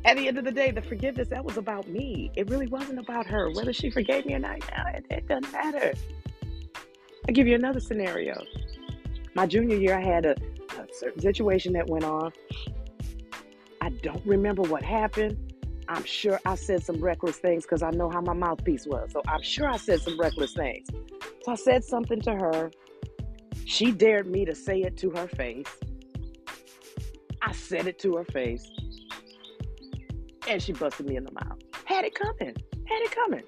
at 0.06 0.18
the 0.18 0.28
end 0.28 0.38
of 0.38 0.44
the 0.44 0.52
day, 0.52 0.72
the 0.72 0.82
forgiveness, 0.82 1.30
that 1.30 1.44
was 1.44 1.58
about 1.58 1.88
me. 1.88 2.32
It 2.36 2.50
really 2.50 2.68
wasn't 2.68 3.00
about 3.00 3.26
her. 3.28 3.50
Whether 3.52 3.72
she 3.72 3.90
forgave 3.90 4.26
me 4.26 4.34
or 4.34 4.40
not, 4.40 4.58
it, 4.94 5.06
it 5.10 5.28
doesn't 5.28 5.52
matter. 5.52 5.94
I'll 7.28 7.34
give 7.34 7.48
you 7.48 7.56
another 7.56 7.80
scenario. 7.80 8.44
My 9.34 9.46
junior 9.46 9.78
year, 9.78 9.98
I 9.98 10.02
had 10.02 10.26
a, 10.26 10.36
a 10.78 10.88
certain 10.94 11.22
situation 11.22 11.72
that 11.74 11.88
went 11.88 12.04
on. 12.04 12.34
I 13.80 13.90
don't 13.90 14.26
remember 14.26 14.62
what 14.64 14.84
happened. 14.84 15.38
I'm 15.88 16.04
sure 16.04 16.40
I 16.46 16.56
said 16.56 16.84
some 16.84 17.02
reckless 17.02 17.38
things 17.38 17.64
because 17.64 17.82
I 17.82 17.92
know 17.92 18.10
how 18.10 18.22
my 18.22 18.34
mouthpiece 18.34 18.86
was. 18.86 19.12
So 19.12 19.22
I'm 19.28 19.42
sure 19.42 19.70
I 19.70 19.78
said 19.78 20.02
some 20.02 20.20
reckless 20.20 20.54
things. 20.54 20.88
So 21.44 21.52
I 21.52 21.56
said 21.56 21.84
something 21.84 22.22
to 22.22 22.32
her. 22.32 22.72
She 23.66 23.92
dared 23.92 24.28
me 24.28 24.44
to 24.46 24.56
say 24.56 24.82
it 24.82 24.98
to 24.98 25.12
her 25.12 25.28
face. 25.28 25.68
I 27.42 27.52
said 27.54 27.88
it 27.88 28.00
to 28.00 28.16
her 28.18 28.26
face 28.26 28.70
and 30.54 30.62
she 30.62 30.72
busted 30.72 31.08
me 31.08 31.16
in 31.16 31.24
the 31.24 31.32
mouth. 31.32 31.60
Had 31.86 32.06
it 32.06 32.14
coming. 32.14 32.56
Had 32.88 33.02
it 33.02 33.12
coming. 33.12 33.44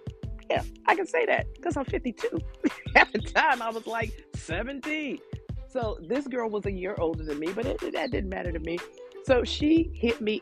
Yeah, 0.49 0.63
I 0.87 0.95
can 0.95 1.05
say 1.05 1.25
that 1.27 1.45
because 1.53 1.77
I'm 1.77 1.85
52. 1.85 2.39
At 2.95 3.11
the 3.13 3.19
time, 3.19 3.61
I 3.61 3.69
was 3.69 3.87
like 3.87 4.11
17. 4.35 5.19
So 5.67 5.97
this 6.07 6.27
girl 6.27 6.49
was 6.49 6.65
a 6.65 6.71
year 6.71 6.95
older 6.97 7.23
than 7.23 7.39
me, 7.39 7.51
but 7.53 7.65
it, 7.65 7.79
that 7.93 8.11
didn't 8.11 8.29
matter 8.29 8.51
to 8.51 8.59
me. 8.59 8.77
So 9.25 9.43
she 9.43 9.91
hit 9.93 10.19
me 10.19 10.41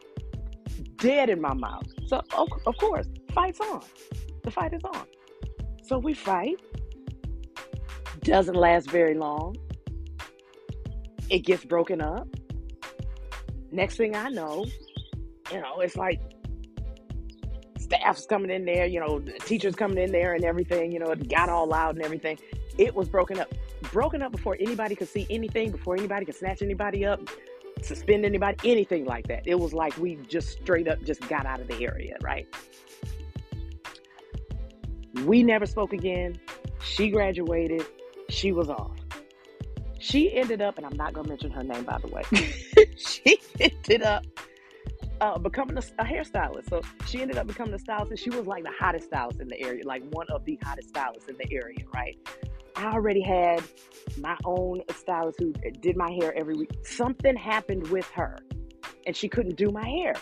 dead 0.97 1.29
in 1.29 1.41
my 1.41 1.53
mouth. 1.53 1.87
So, 2.07 2.21
of, 2.37 2.49
of 2.65 2.77
course, 2.77 3.07
fight's 3.33 3.59
on. 3.59 3.83
The 4.43 4.51
fight 4.51 4.73
is 4.73 4.83
on. 4.83 5.05
So 5.83 5.97
we 5.97 6.13
fight. 6.13 6.61
Doesn't 8.21 8.55
last 8.55 8.89
very 8.89 9.15
long. 9.15 9.55
It 11.29 11.39
gets 11.39 11.65
broken 11.65 12.01
up. 12.01 12.27
Next 13.71 13.97
thing 13.97 14.15
I 14.15 14.29
know, 14.29 14.65
you 15.51 15.59
know, 15.59 15.79
it's 15.79 15.95
like 15.95 16.21
staff's 17.83 18.25
coming 18.25 18.49
in 18.49 18.65
there, 18.65 18.85
you 18.85 18.99
know, 18.99 19.19
teachers 19.45 19.75
coming 19.75 19.97
in 19.97 20.11
there 20.11 20.33
and 20.33 20.43
everything, 20.43 20.91
you 20.91 20.99
know, 20.99 21.11
it 21.11 21.29
got 21.29 21.49
all 21.49 21.67
loud 21.67 21.95
and 21.95 22.03
everything. 22.03 22.39
It 22.77 22.95
was 22.95 23.07
broken 23.09 23.39
up. 23.39 23.53
Broken 23.91 24.21
up 24.21 24.31
before 24.31 24.57
anybody 24.59 24.95
could 24.95 25.09
see 25.09 25.27
anything, 25.29 25.71
before 25.71 25.95
anybody 25.95 26.25
could 26.25 26.35
snatch 26.35 26.61
anybody 26.61 27.05
up, 27.05 27.21
suspend 27.81 28.25
anybody, 28.25 28.57
anything 28.71 29.05
like 29.05 29.27
that. 29.27 29.43
It 29.45 29.59
was 29.59 29.73
like 29.73 29.95
we 29.97 30.15
just 30.27 30.49
straight 30.49 30.87
up 30.87 31.03
just 31.03 31.27
got 31.27 31.45
out 31.45 31.59
of 31.59 31.67
the 31.67 31.83
area, 31.83 32.17
right? 32.21 32.47
We 35.25 35.43
never 35.43 35.65
spoke 35.65 35.93
again. 35.93 36.39
She 36.81 37.09
graduated. 37.09 37.85
She 38.29 38.51
was 38.51 38.69
off. 38.69 38.97
She 39.99 40.33
ended 40.33 40.61
up, 40.61 40.77
and 40.77 40.85
I'm 40.85 40.97
not 40.97 41.13
going 41.13 41.25
to 41.25 41.29
mention 41.29 41.51
her 41.51 41.63
name, 41.63 41.83
by 41.83 41.97
the 41.99 42.07
way. 42.07 42.23
she 42.97 43.39
ended 43.59 44.01
up 44.01 44.25
uh, 45.23 45.37
becoming 45.37 45.77
a, 45.77 45.83
a, 45.99 46.05
hairstylist. 46.05 46.69
So 46.69 46.81
she 47.07 47.21
ended 47.21 47.37
up 47.37 47.47
becoming 47.47 47.73
a 47.73 47.79
stylist, 47.79 48.21
she 48.21 48.29
was 48.29 48.45
like 48.45 48.63
the 48.63 48.73
hottest 48.77 49.05
stylist 49.05 49.39
in 49.39 49.47
the 49.47 49.59
area, 49.61 49.85
like 49.85 50.03
one 50.11 50.27
of 50.29 50.43
the 50.43 50.59
hottest 50.61 50.89
stylists 50.89 51.29
in 51.29 51.37
the 51.37 51.51
area, 51.51 51.79
right? 51.93 52.17
I 52.75 52.87
already 52.87 53.21
had 53.21 53.63
my 54.19 54.35
own 54.43 54.81
stylist 54.93 55.39
who 55.39 55.53
did 55.79 55.95
my 55.95 56.11
hair 56.11 56.33
every 56.35 56.55
week. 56.55 56.71
Something 56.83 57.37
happened 57.37 57.87
with 57.89 58.09
her, 58.11 58.37
and 59.07 59.15
she 59.15 59.29
couldn't 59.29 59.55
do 59.55 59.69
my 59.69 59.87
hair. 59.87 60.13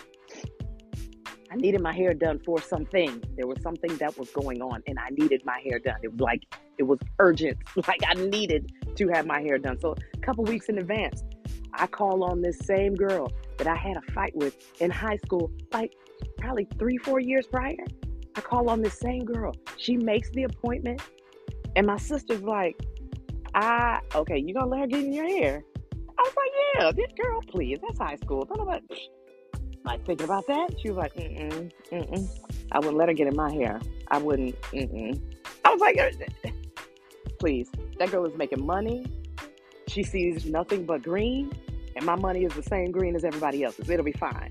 I 1.50 1.56
needed 1.56 1.80
my 1.80 1.92
hair 1.92 2.14
done 2.14 2.40
for 2.44 2.60
something. 2.62 3.22
There 3.36 3.46
was 3.46 3.60
something 3.60 3.96
that 3.96 4.16
was 4.16 4.30
going 4.30 4.62
on, 4.62 4.82
and 4.86 4.98
I 4.98 5.08
needed 5.10 5.42
my 5.44 5.60
hair 5.64 5.80
done. 5.80 5.96
It 6.02 6.12
was 6.12 6.20
like 6.20 6.42
it 6.78 6.84
was 6.84 6.98
urgent. 7.18 7.58
Like 7.88 8.02
I 8.06 8.14
needed 8.14 8.70
to 8.94 9.08
have 9.08 9.26
my 9.26 9.40
hair 9.40 9.58
done. 9.58 9.80
So 9.80 9.96
a 10.14 10.18
couple 10.18 10.44
weeks 10.44 10.68
in 10.68 10.78
advance, 10.78 11.24
I 11.74 11.86
call 11.86 12.24
on 12.24 12.42
this 12.42 12.58
same 12.58 12.94
girl 12.94 13.32
that 13.58 13.66
I 13.66 13.74
had 13.74 13.96
a 13.96 14.12
fight 14.12 14.34
with 14.36 14.56
in 14.80 14.90
high 14.90 15.16
school, 15.18 15.50
like 15.72 15.94
probably 16.38 16.66
three, 16.78 16.98
four 16.98 17.20
years 17.20 17.46
prior. 17.46 17.76
I 18.34 18.40
call 18.40 18.70
on 18.70 18.82
this 18.82 18.98
same 18.98 19.24
girl. 19.24 19.54
She 19.76 19.96
makes 19.96 20.30
the 20.30 20.44
appointment, 20.44 21.00
and 21.76 21.86
my 21.86 21.98
sister's 21.98 22.42
like, 22.42 22.80
"I 23.54 24.00
okay, 24.14 24.38
you 24.38 24.54
gonna 24.54 24.66
let 24.66 24.80
her 24.80 24.86
get 24.86 25.00
in 25.04 25.12
your 25.12 25.28
hair?" 25.28 25.64
I 26.18 26.22
was 26.22 26.34
like, 26.36 26.52
"Yeah, 26.74 26.92
this 26.92 27.12
girl, 27.20 27.40
please. 27.42 27.78
That's 27.82 27.98
high 27.98 28.16
school. 28.16 28.48
Know 28.54 28.62
about 28.62 28.82
like 29.84 30.04
thinking 30.06 30.24
about 30.24 30.46
that." 30.46 30.74
She 30.80 30.90
was 30.90 30.96
like, 30.96 31.14
"Mm 31.14 31.50
mm 31.50 31.72
mm-mm. 31.90 32.28
I 32.72 32.78
wouldn't 32.78 32.96
let 32.96 33.08
her 33.08 33.14
get 33.14 33.26
in 33.26 33.36
my 33.36 33.52
hair. 33.52 33.80
I 34.08 34.18
wouldn't. 34.18 34.60
Mm-mm. 34.72 35.20
I 35.64 35.72
was 35.72 35.80
like, 35.80 35.98
"Please, 37.38 37.70
that 37.98 38.10
girl 38.10 38.24
is 38.24 38.36
making 38.36 38.64
money. 38.64 39.06
She 39.88 40.02
sees 40.02 40.46
nothing 40.46 40.86
but 40.86 41.02
green 41.02 41.50
and 41.96 42.04
my 42.04 42.16
money 42.16 42.44
is 42.44 42.54
the 42.54 42.62
same 42.62 42.90
green 42.90 43.14
as 43.14 43.24
everybody 43.24 43.64
else's. 43.64 43.88
It'll 43.88 44.04
be 44.04 44.12
fine. 44.12 44.50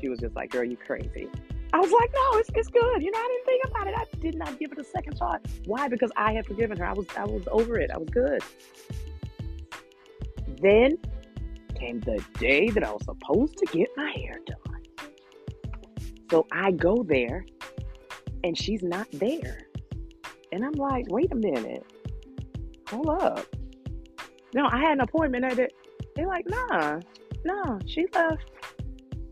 She 0.00 0.08
was 0.08 0.18
just 0.18 0.34
like, 0.34 0.50
girl, 0.50 0.64
you 0.64 0.76
crazy. 0.76 1.28
I 1.72 1.78
was 1.78 1.90
like, 1.90 2.10
no, 2.14 2.38
it's, 2.38 2.50
it's 2.54 2.68
good. 2.68 3.02
You 3.02 3.10
know, 3.10 3.18
I 3.18 3.28
didn't 3.28 3.44
think 3.44 3.64
about 3.66 3.86
it. 3.88 3.94
I 3.96 4.04
did 4.20 4.34
not 4.36 4.58
give 4.58 4.72
it 4.72 4.78
a 4.78 4.84
second 4.84 5.18
thought. 5.18 5.44
Why? 5.66 5.88
Because 5.88 6.10
I 6.16 6.32
had 6.32 6.46
forgiven 6.46 6.78
her. 6.78 6.86
I 6.86 6.92
was 6.94 7.06
I 7.16 7.24
was 7.24 7.46
over 7.50 7.78
it. 7.78 7.90
I 7.90 7.98
was 7.98 8.08
good. 8.08 8.42
Then 10.62 10.98
came 11.78 12.00
the 12.00 12.24
day 12.38 12.68
that 12.70 12.82
I 12.82 12.90
was 12.90 13.04
supposed 13.04 13.56
to 13.58 13.66
get 13.66 13.88
my 13.96 14.10
hair 14.10 14.40
done. 14.46 14.58
So 16.30 16.46
I 16.50 16.72
go 16.72 17.02
there 17.02 17.46
and 18.44 18.56
she's 18.56 18.82
not 18.82 19.06
there. 19.12 19.66
And 20.52 20.64
I'm 20.64 20.72
like, 20.72 21.06
wait 21.08 21.30
a 21.32 21.36
minute. 21.36 21.84
Hold 22.88 23.08
up. 23.08 23.46
No, 24.54 24.66
I 24.66 24.78
had 24.78 24.92
an 24.92 25.00
appointment 25.00 25.44
at 25.44 25.58
it 25.58 25.72
they're 26.14 26.26
like, 26.26 26.46
nah, 26.48 27.00
nah, 27.44 27.78
she 27.86 28.06
left 28.14 28.44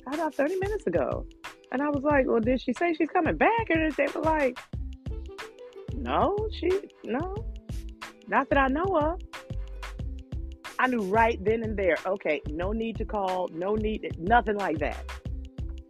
about 0.06 0.34
30 0.34 0.56
minutes 0.56 0.86
ago. 0.86 1.26
And 1.72 1.82
I 1.82 1.88
was 1.88 2.02
like, 2.02 2.26
well, 2.26 2.40
did 2.40 2.60
she 2.60 2.72
say 2.72 2.94
she's 2.94 3.08
coming 3.08 3.36
back? 3.36 3.70
And 3.70 3.92
they 3.92 4.06
were 4.14 4.22
like, 4.22 4.58
no, 5.94 6.36
she, 6.58 6.70
no, 7.04 7.34
not 8.28 8.48
that 8.50 8.58
I 8.58 8.68
know 8.68 8.96
of. 8.96 9.20
I 10.78 10.88
knew 10.88 11.02
right 11.02 11.42
then 11.42 11.62
and 11.62 11.76
there, 11.76 11.96
okay, 12.04 12.42
no 12.48 12.72
need 12.72 12.96
to 12.98 13.04
call, 13.04 13.48
no 13.52 13.74
need, 13.74 14.16
nothing 14.18 14.56
like 14.56 14.78
that. 14.78 15.04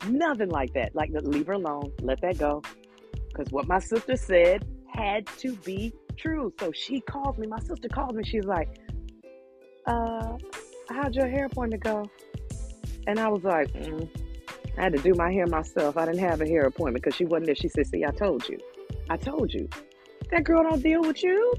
Nothing 0.09 0.49
like 0.49 0.73
that. 0.75 0.95
Like, 0.95 1.11
leave 1.12 1.49
her 1.49 1.54
alone, 1.54 1.92
let 2.00 2.21
that 2.21 2.38
go. 2.38 2.62
Because 3.28 3.52
what 3.52 3.66
my 3.66 3.80
sister 3.80 4.16
said 4.16 4.64
had 4.88 5.26
to 5.38 5.54
be 5.56 5.92
true. 6.16 6.52
So 6.61 6.73
she 6.73 7.00
called 7.00 7.38
me, 7.38 7.47
my 7.47 7.59
sister 7.61 7.88
called 7.88 8.14
me, 8.14 8.25
she's 8.25 8.45
like, 8.45 8.68
uh, 9.87 10.37
how'd 10.88 11.14
your 11.14 11.28
hair 11.28 11.47
appointment 11.47 11.83
go? 11.83 12.11
And 13.07 13.21
I 13.21 13.28
was 13.28 13.45
like, 13.45 13.73
mm. 13.73 14.09
I 14.78 14.83
had 14.83 14.93
to 14.93 14.99
do 14.99 15.14
my 15.14 15.33
hair 15.33 15.47
myself. 15.47 15.97
I 15.97 16.05
didn't 16.07 16.21
have 16.21 16.40
a 16.40 16.47
hair 16.47 16.66
appointment 16.66 17.02
because 17.05 17.16
she 17.16 17.25
wasn't 17.25 17.47
there. 17.47 17.55
She 17.55 17.69
said, 17.69 17.87
see, 17.87 18.05
I 18.05 18.11
told 18.11 18.49
you. 18.49 18.59
I 19.09 19.16
told 19.16 19.52
you. 19.52 19.69
That 20.31 20.45
girl 20.45 20.64
don't 20.64 20.83
deal 20.83 21.02
with 21.02 21.23
you. 21.23 21.55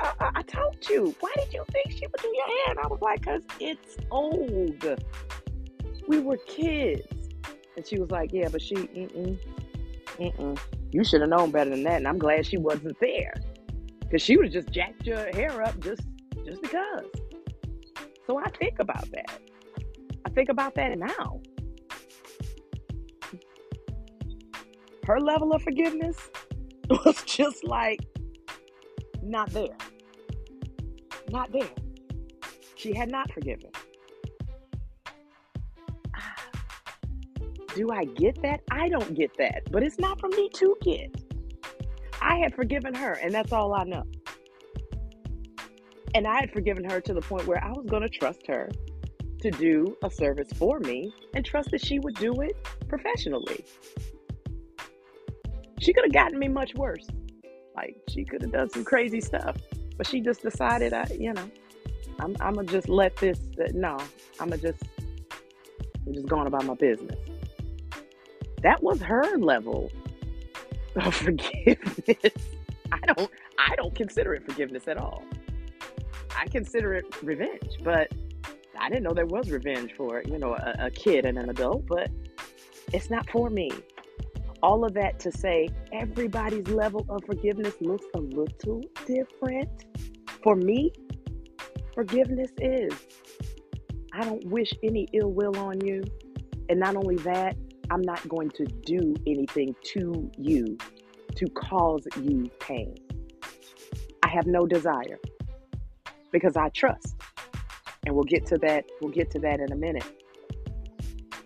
I, 0.00 0.42
told 0.42 0.76
you. 0.90 1.14
Why 1.20 1.32
did 1.36 1.52
you 1.52 1.64
think 1.70 1.92
she 1.92 2.06
would 2.06 2.20
do 2.20 2.28
your 2.28 2.46
hair? 2.46 2.70
And 2.70 2.78
I 2.80 2.86
was 2.88 3.00
like, 3.00 3.20
because 3.20 3.42
it's 3.60 3.96
old. 4.10 4.84
We 6.08 6.18
were 6.18 6.38
kids. 6.38 7.06
And 7.76 7.86
she 7.86 7.98
was 7.98 8.10
like, 8.10 8.32
yeah, 8.32 8.48
but 8.48 8.60
she, 8.60 8.74
mm-mm, 8.74 9.38
mm-mm. 10.18 10.58
You 10.92 11.04
should 11.04 11.20
have 11.20 11.30
known 11.30 11.50
better 11.52 11.70
than 11.70 11.84
that. 11.84 11.98
And 11.98 12.08
I'm 12.08 12.18
glad 12.18 12.46
she 12.46 12.56
wasn't 12.56 12.98
there. 13.00 13.34
Because 14.00 14.22
she 14.22 14.36
would 14.36 14.46
have 14.46 14.52
just 14.52 14.70
jacked 14.70 15.06
your 15.06 15.32
hair 15.32 15.62
up 15.62 15.78
just, 15.80 16.02
just 16.44 16.60
because. 16.62 17.04
So 18.26 18.38
I 18.38 18.50
think 18.50 18.78
about 18.80 19.08
that. 19.12 19.38
I 20.24 20.30
think 20.30 20.48
about 20.48 20.74
that 20.74 20.98
now. 20.98 21.40
Her 25.04 25.20
level 25.20 25.52
of 25.52 25.62
forgiveness 25.62 26.18
was 26.90 27.22
just 27.22 27.62
like 27.64 28.00
not 29.22 29.50
there. 29.50 29.76
Not 31.30 31.52
there. 31.52 31.70
She 32.74 32.92
had 32.92 33.10
not 33.10 33.30
forgiven. 33.32 33.70
Do 37.76 37.90
I 37.90 38.04
get 38.04 38.40
that? 38.42 38.62
I 38.70 38.88
don't 38.88 39.14
get 39.14 39.36
that. 39.36 39.70
But 39.70 39.82
it's 39.82 39.98
not 39.98 40.18
for 40.18 40.28
me 40.28 40.48
to 40.54 40.76
get. 40.80 41.14
I 42.22 42.38
had 42.38 42.54
forgiven 42.54 42.94
her, 42.94 43.12
and 43.12 43.34
that's 43.34 43.52
all 43.52 43.74
I 43.74 43.84
know. 43.84 44.04
And 46.16 46.26
I 46.26 46.40
had 46.40 46.50
forgiven 46.50 46.82
her 46.88 46.98
to 46.98 47.12
the 47.12 47.20
point 47.20 47.46
where 47.46 47.62
I 47.62 47.72
was 47.72 47.84
going 47.84 48.00
to 48.00 48.08
trust 48.08 48.46
her 48.46 48.70
to 49.42 49.50
do 49.50 49.98
a 50.02 50.10
service 50.10 50.50
for 50.54 50.80
me 50.80 51.12
and 51.34 51.44
trust 51.44 51.70
that 51.72 51.84
she 51.84 51.98
would 51.98 52.14
do 52.14 52.40
it 52.40 52.56
professionally. 52.88 53.66
She 55.78 55.92
could 55.92 56.04
have 56.04 56.14
gotten 56.14 56.38
me 56.38 56.48
much 56.48 56.74
worse. 56.74 57.06
Like 57.76 57.98
she 58.08 58.24
could 58.24 58.40
have 58.40 58.50
done 58.50 58.70
some 58.70 58.82
crazy 58.82 59.20
stuff, 59.20 59.58
but 59.98 60.06
she 60.06 60.22
just 60.22 60.40
decided, 60.40 60.94
I, 60.94 61.06
you 61.20 61.34
know, 61.34 61.50
I'm, 62.18 62.34
I'm 62.40 62.54
gonna 62.54 62.66
just 62.66 62.88
let 62.88 63.14
this. 63.16 63.38
Uh, 63.60 63.68
no, 63.74 63.98
I'm 64.40 64.48
gonna 64.48 64.56
just, 64.56 64.82
I'm 66.06 66.14
just 66.14 66.28
going 66.28 66.46
about 66.46 66.64
my 66.64 66.76
business. 66.76 67.18
That 68.62 68.82
was 68.82 69.02
her 69.02 69.36
level 69.36 69.92
of 70.94 71.14
forgiveness. 71.14 72.32
I 72.90 73.00
don't, 73.06 73.30
I 73.58 73.76
don't 73.76 73.94
consider 73.94 74.32
it 74.32 74.46
forgiveness 74.46 74.88
at 74.88 74.96
all. 74.96 75.22
Consider 76.50 76.94
it 76.94 77.22
revenge, 77.22 77.78
but 77.84 78.10
I 78.78 78.88
didn't 78.88 79.04
know 79.04 79.12
there 79.12 79.26
was 79.26 79.50
revenge 79.50 79.92
for, 79.96 80.22
you 80.26 80.38
know, 80.38 80.54
a, 80.54 80.86
a 80.86 80.90
kid 80.90 81.24
and 81.24 81.38
an 81.38 81.50
adult, 81.50 81.86
but 81.86 82.10
it's 82.92 83.10
not 83.10 83.28
for 83.30 83.50
me. 83.50 83.70
All 84.62 84.84
of 84.84 84.94
that 84.94 85.18
to 85.20 85.32
say 85.32 85.68
everybody's 85.92 86.66
level 86.68 87.04
of 87.08 87.20
forgiveness 87.26 87.74
looks 87.80 88.06
a 88.14 88.20
little 88.20 88.82
different. 89.06 89.68
For 90.42 90.56
me, 90.56 90.92
forgiveness 91.94 92.50
is 92.58 92.92
I 94.12 94.24
don't 94.24 94.44
wish 94.46 94.72
any 94.82 95.08
ill 95.12 95.30
will 95.30 95.56
on 95.58 95.80
you. 95.84 96.02
And 96.68 96.80
not 96.80 96.96
only 96.96 97.16
that, 97.16 97.56
I'm 97.90 98.02
not 98.02 98.26
going 98.28 98.50
to 98.50 98.64
do 98.64 99.14
anything 99.26 99.74
to 99.94 100.30
you 100.38 100.78
to 101.34 101.46
cause 101.50 102.06
you 102.22 102.50
pain. 102.60 102.94
I 104.22 104.28
have 104.28 104.46
no 104.46 104.66
desire 104.66 105.18
because 106.36 106.56
I 106.56 106.68
trust. 106.68 107.16
And 108.04 108.14
we'll 108.14 108.24
get 108.24 108.44
to 108.46 108.58
that 108.58 108.84
we'll 109.00 109.12
get 109.12 109.30
to 109.30 109.38
that 109.38 109.58
in 109.58 109.72
a 109.72 109.76
minute. 109.76 110.04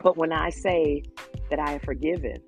But 0.02 0.16
when 0.16 0.32
I 0.32 0.50
say 0.50 1.04
that 1.48 1.60
I 1.60 1.70
have 1.72 1.82
forgiven, 1.82 2.42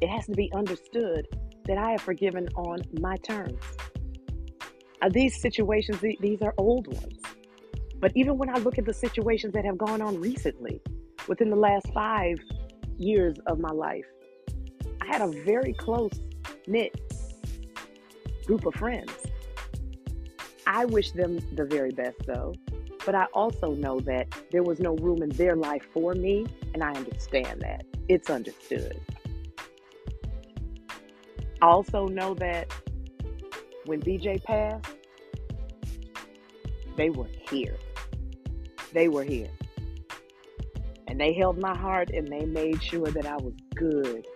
it 0.00 0.08
has 0.08 0.24
to 0.26 0.32
be 0.32 0.50
understood 0.54 1.26
that 1.66 1.76
I 1.76 1.90
have 1.90 2.00
forgiven 2.00 2.48
on 2.56 2.78
my 3.00 3.16
terms. 3.16 3.62
Uh, 5.02 5.10
these 5.10 5.38
situations, 5.40 6.00
these 6.00 6.40
are 6.40 6.54
old 6.56 6.86
ones. 6.86 7.20
But 7.98 8.12
even 8.14 8.38
when 8.38 8.48
I 8.48 8.58
look 8.58 8.78
at 8.78 8.86
the 8.86 8.94
situations 8.94 9.52
that 9.52 9.64
have 9.64 9.76
gone 9.76 10.00
on 10.00 10.18
recently, 10.18 10.80
within 11.28 11.50
the 11.50 11.56
last 11.56 11.86
five 11.92 12.38
years 12.96 13.36
of 13.46 13.58
my 13.58 13.70
life, 13.70 14.06
I 15.02 15.06
had 15.06 15.20
a 15.20 15.28
very 15.44 15.74
close 15.74 16.12
knit 16.66 16.98
group 18.46 18.64
of 18.64 18.74
friends. 18.74 19.25
I 20.66 20.84
wish 20.84 21.12
them 21.12 21.38
the 21.54 21.64
very 21.64 21.92
best, 21.92 22.18
though. 22.26 22.54
But 23.04 23.14
I 23.14 23.26
also 23.34 23.74
know 23.74 24.00
that 24.00 24.26
there 24.50 24.64
was 24.64 24.80
no 24.80 24.96
room 24.96 25.22
in 25.22 25.28
their 25.30 25.54
life 25.54 25.86
for 25.92 26.14
me, 26.14 26.46
and 26.74 26.82
I 26.82 26.92
understand 26.92 27.60
that. 27.62 27.84
It's 28.08 28.30
understood. 28.30 29.00
I 31.62 31.66
also 31.66 32.08
know 32.08 32.34
that 32.34 32.72
when 33.86 34.00
BJ 34.00 34.42
passed, 34.42 34.90
they 36.96 37.10
were 37.10 37.28
here. 37.48 37.76
They 38.92 39.08
were 39.08 39.24
here. 39.24 39.50
And 41.06 41.20
they 41.20 41.32
held 41.32 41.58
my 41.58 41.76
heart 41.76 42.10
and 42.10 42.26
they 42.26 42.44
made 42.44 42.82
sure 42.82 43.06
that 43.06 43.26
I 43.26 43.36
was 43.36 43.54
good. 43.74 44.26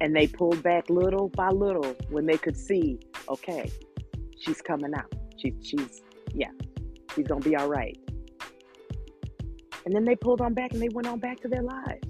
And 0.00 0.16
they 0.16 0.26
pulled 0.26 0.62
back 0.62 0.90
little 0.90 1.28
by 1.28 1.50
little 1.50 1.94
when 2.08 2.26
they 2.26 2.38
could 2.38 2.56
see, 2.56 2.98
okay, 3.28 3.70
she's 4.40 4.60
coming 4.60 4.92
out. 4.94 5.12
She, 5.36 5.54
she's, 5.62 6.02
yeah, 6.34 6.50
she's 7.14 7.26
going 7.26 7.42
to 7.42 7.48
be 7.48 7.56
all 7.56 7.68
right. 7.68 7.96
And 9.84 9.94
then 9.94 10.04
they 10.04 10.16
pulled 10.16 10.40
on 10.40 10.54
back 10.54 10.72
and 10.72 10.82
they 10.82 10.88
went 10.88 11.06
on 11.06 11.18
back 11.18 11.40
to 11.40 11.48
their 11.48 11.62
lives. 11.62 12.06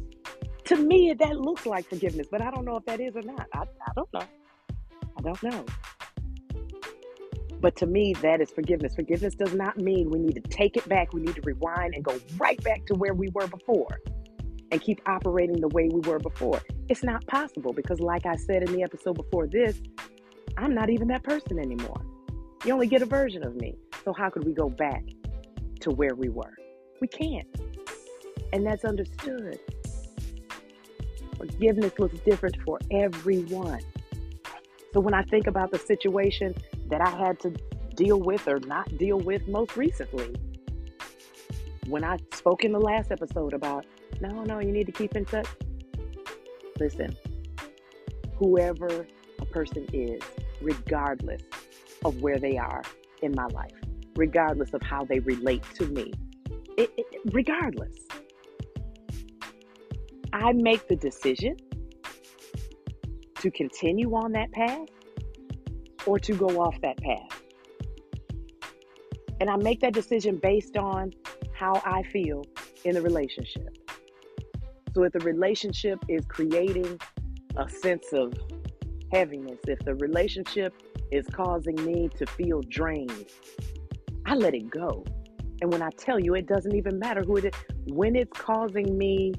To 0.65 0.77
me, 0.77 1.15
that 1.19 1.37
looks 1.37 1.67
like 1.67 1.89
forgiveness, 1.89 2.29
but 2.31 2.43
I 2.43 2.51
don't 2.51 2.65
know 2.65 2.77
if 2.77 2.85
that 2.87 3.01
is 3.01 3.15
or 3.17 3.23
not. 3.23 3.47
I, 3.53 3.61
I 3.63 3.93
don't 3.95 4.13
know. 4.13 4.23
I 5.19 5.23
don't 5.23 5.43
know. 5.43 5.65
But 7.61 7.77
to 7.77 7.87
me, 7.87 8.15
that 8.23 8.41
is 8.41 8.51
forgiveness. 8.51 8.95
Forgiveness 8.95 9.35
does 9.35 9.53
not 9.53 9.77
mean 9.79 10.11
we 10.11 10.19
need 10.19 10.35
to 10.37 10.41
take 10.41 10.77
it 10.77 10.89
back. 10.89 11.13
We 11.13 11.21
need 11.21 11.35
to 11.35 11.43
rewind 11.43 11.95
and 11.95 12.03
go 12.03 12.19
right 12.39 12.63
back 12.65 12.87
to 12.87 12.95
where 12.95 13.13
we 13.13 13.29
were 13.35 13.47
before 13.47 14.01
and 14.71 14.81
keep 14.81 15.01
operating 15.07 15.61
the 15.61 15.69
way 15.69 15.89
we 15.93 16.01
were 16.09 16.19
before. 16.19 16.61
It's 16.89 17.03
not 17.03 17.27
possible 17.27 17.73
because, 17.73 18.01
like 18.01 18.25
I 18.25 18.37
said 18.37 18.63
in 18.63 18.73
the 18.73 18.83
episode 18.83 19.17
before 19.17 19.47
this, 19.47 19.81
I'm 20.57 20.75
not 20.75 20.89
even 20.91 21.09
that 21.09 21.23
person 21.23 21.59
anymore. 21.59 22.01
You 22.65 22.75
only 22.75 22.89
get 22.89 23.01
a 23.01 23.07
version 23.07 23.43
of 23.43 23.57
me. 23.57 23.75
So, 24.05 24.13
how 24.13 24.29
could 24.29 24.45
we 24.45 24.53
go 24.53 24.69
back 24.69 25.03
to 25.81 25.91
where 25.91 26.15
we 26.15 26.29
were? 26.29 26.55
We 27.01 27.09
can't. 27.09 27.49
And 28.53 28.67
that's 28.67 28.85
understood. 28.85 29.59
Forgiveness 31.39 31.93
looks 31.99 32.19
different 32.21 32.59
for 32.67 32.79
everyone. 32.91 33.81
So, 34.93 35.01
when 35.01 35.15
I 35.15 35.23
think 35.23 35.47
about 35.47 35.71
the 35.71 35.79
situation 35.79 36.55
that 36.89 37.01
I 37.01 37.09
had 37.09 37.41
to 37.41 37.51
deal 37.95 38.21
with 38.21 38.47
or 38.47 38.61
not 38.61 38.95
deal 38.99 39.19
with 39.19 39.49
most 39.49 39.77
recently, 39.79 40.35
when 41.87 42.05
I 42.05 42.19
spoke 42.35 42.63
in 42.63 42.73
the 42.73 42.81
last 42.81 43.11
episode 43.11 43.55
about, 43.55 43.87
no, 44.21 44.45
no, 44.45 44.59
you 44.59 44.71
need 44.71 44.85
to 44.85 44.93
keep 44.93 45.17
in 45.17 45.25
touch. 45.25 45.49
Listen, 46.79 47.17
whoever 48.37 49.07
a 49.39 49.47
person 49.47 49.87
is, 49.95 50.21
regardless 50.61 51.41
of 52.05 52.21
where 52.23 52.39
they 52.39 52.57
are 52.57 52.83
in 53.23 53.33
my 53.35 53.47
life, 53.47 53.73
regardless 54.17 54.73
of 54.75 54.83
how 54.83 55.05
they 55.05 55.21
relate 55.21 55.65
to 55.75 55.87
me. 55.87 56.13
It, 56.77 56.91
it, 56.97 57.07
regardless, 57.33 57.95
I 60.33 60.53
make 60.53 60.89
the 60.89 60.97
decision 60.97 61.57
to 63.37 63.51
continue 63.51 64.15
on 64.15 64.33
that 64.33 64.53
path 64.53 64.89
or 66.07 66.19
to 66.19 66.35
go 66.35 66.47
off 66.61 66.81
that 66.83 66.99
path. 66.99 67.43
And 69.41 69.49
I 69.49 69.57
make 69.57 69.81
that 69.81 69.95
decision 69.95 70.39
based 70.43 70.77
on 70.77 71.13
how 71.55 71.81
I 71.85 72.03
feel 72.05 72.45
in 72.85 72.95
the 72.95 73.03
relationship. 73.03 73.77
So 74.95 75.05
if 75.05 75.13
the 75.13 75.21
relationship 75.21 75.99
is 76.09 76.25
creating 76.27 76.99
a 77.57 77.69
sense 77.69 78.07
of 78.13 78.35
heaviness, 79.13 79.59
if 79.67 79.79
the 79.81 79.95
relationship 79.97 80.75
is 81.11 81.27
causing 81.33 81.77
me 81.85 82.09
to 82.17 82.27
feel 82.27 82.63
drained, 82.63 83.27
I 84.27 84.35
let 84.35 84.55
it 84.55 84.71
go. 84.71 85.05
And 85.61 85.73
when 85.73 85.83
I 85.83 85.91
tell 85.91 86.19
you, 86.19 86.35
it 86.35 86.47
doesn't 86.47 86.75
even 86.75 86.99
matter 86.99 87.23
who 87.23 87.37
it 87.37 87.47
is, 87.47 87.53
when 87.87 88.17
it's 88.17 88.33
causing 88.39 88.97
me 88.97 89.35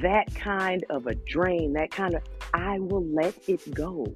that 0.00 0.34
kind 0.34 0.84
of 0.90 1.06
a 1.06 1.14
drain, 1.14 1.72
that 1.74 1.90
kind 1.90 2.14
of, 2.14 2.22
I 2.54 2.78
will 2.78 3.04
let 3.04 3.34
it 3.48 3.72
go. 3.74 4.06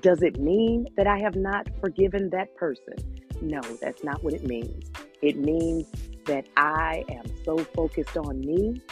Does 0.00 0.22
it 0.22 0.38
mean 0.38 0.86
that 0.96 1.06
I 1.06 1.18
have 1.18 1.36
not 1.36 1.68
forgiven 1.80 2.28
that 2.30 2.54
person? 2.56 2.94
No, 3.40 3.60
that's 3.80 4.04
not 4.04 4.22
what 4.22 4.34
it 4.34 4.44
means. 4.44 4.90
It 5.22 5.38
means 5.38 5.90
that 6.26 6.46
I 6.56 7.04
am 7.08 7.24
so 7.44 7.56
focused 7.58 8.16
on 8.16 8.40
me 8.40 8.82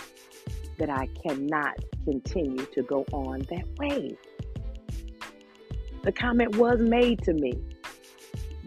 that 0.78 0.90
I 0.90 1.08
cannot 1.22 1.78
continue 2.04 2.64
to 2.66 2.82
go 2.82 3.04
on 3.12 3.40
that 3.50 3.66
way 3.78 4.16
the 6.04 6.12
comment 6.12 6.56
was 6.56 6.78
made 6.78 7.22
to 7.24 7.32
me 7.32 7.52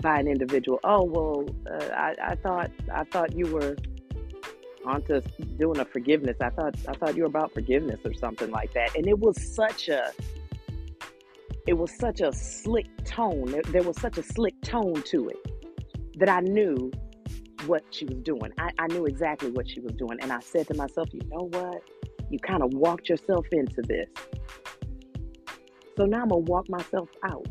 by 0.01 0.19
an 0.19 0.27
individual. 0.27 0.79
Oh 0.83 1.03
well, 1.03 1.45
uh, 1.71 1.85
I, 1.93 2.15
I 2.21 2.35
thought 2.35 2.71
I 2.93 3.03
thought 3.05 3.33
you 3.33 3.47
were 3.47 3.75
onto 4.85 5.21
doing 5.57 5.79
a 5.79 5.85
forgiveness. 5.85 6.37
I 6.41 6.49
thought 6.49 6.75
I 6.87 6.93
thought 6.93 7.15
you 7.15 7.23
were 7.23 7.27
about 7.27 7.53
forgiveness 7.53 7.99
or 8.05 8.13
something 8.13 8.51
like 8.51 8.73
that. 8.73 8.95
And 8.95 9.07
it 9.07 9.19
was 9.19 9.55
such 9.55 9.89
a 9.89 10.11
it 11.67 11.73
was 11.73 11.91
such 11.97 12.21
a 12.21 12.31
slick 12.31 12.87
tone. 13.03 13.45
There, 13.45 13.61
there 13.63 13.83
was 13.83 13.99
such 13.99 14.17
a 14.17 14.23
slick 14.23 14.59
tone 14.61 15.03
to 15.03 15.29
it 15.29 16.19
that 16.19 16.29
I 16.29 16.39
knew 16.39 16.91
what 17.65 17.83
she 17.91 18.05
was 18.05 18.17
doing. 18.23 18.51
I, 18.57 18.69
I 18.79 18.87
knew 18.87 19.05
exactly 19.05 19.51
what 19.51 19.69
she 19.69 19.81
was 19.81 19.91
doing. 19.93 20.17
And 20.21 20.31
I 20.31 20.39
said 20.39 20.67
to 20.67 20.73
myself, 20.75 21.09
you 21.11 21.21
know 21.29 21.49
what? 21.51 21.81
You 22.29 22.39
kind 22.39 22.63
of 22.63 22.73
walked 22.73 23.09
yourself 23.09 23.45
into 23.51 23.81
this. 23.81 24.07
So 25.97 26.05
now 26.05 26.21
I'm 26.21 26.29
going 26.29 26.45
to 26.45 26.51
walk 26.51 26.69
myself 26.69 27.09
out. 27.23 27.47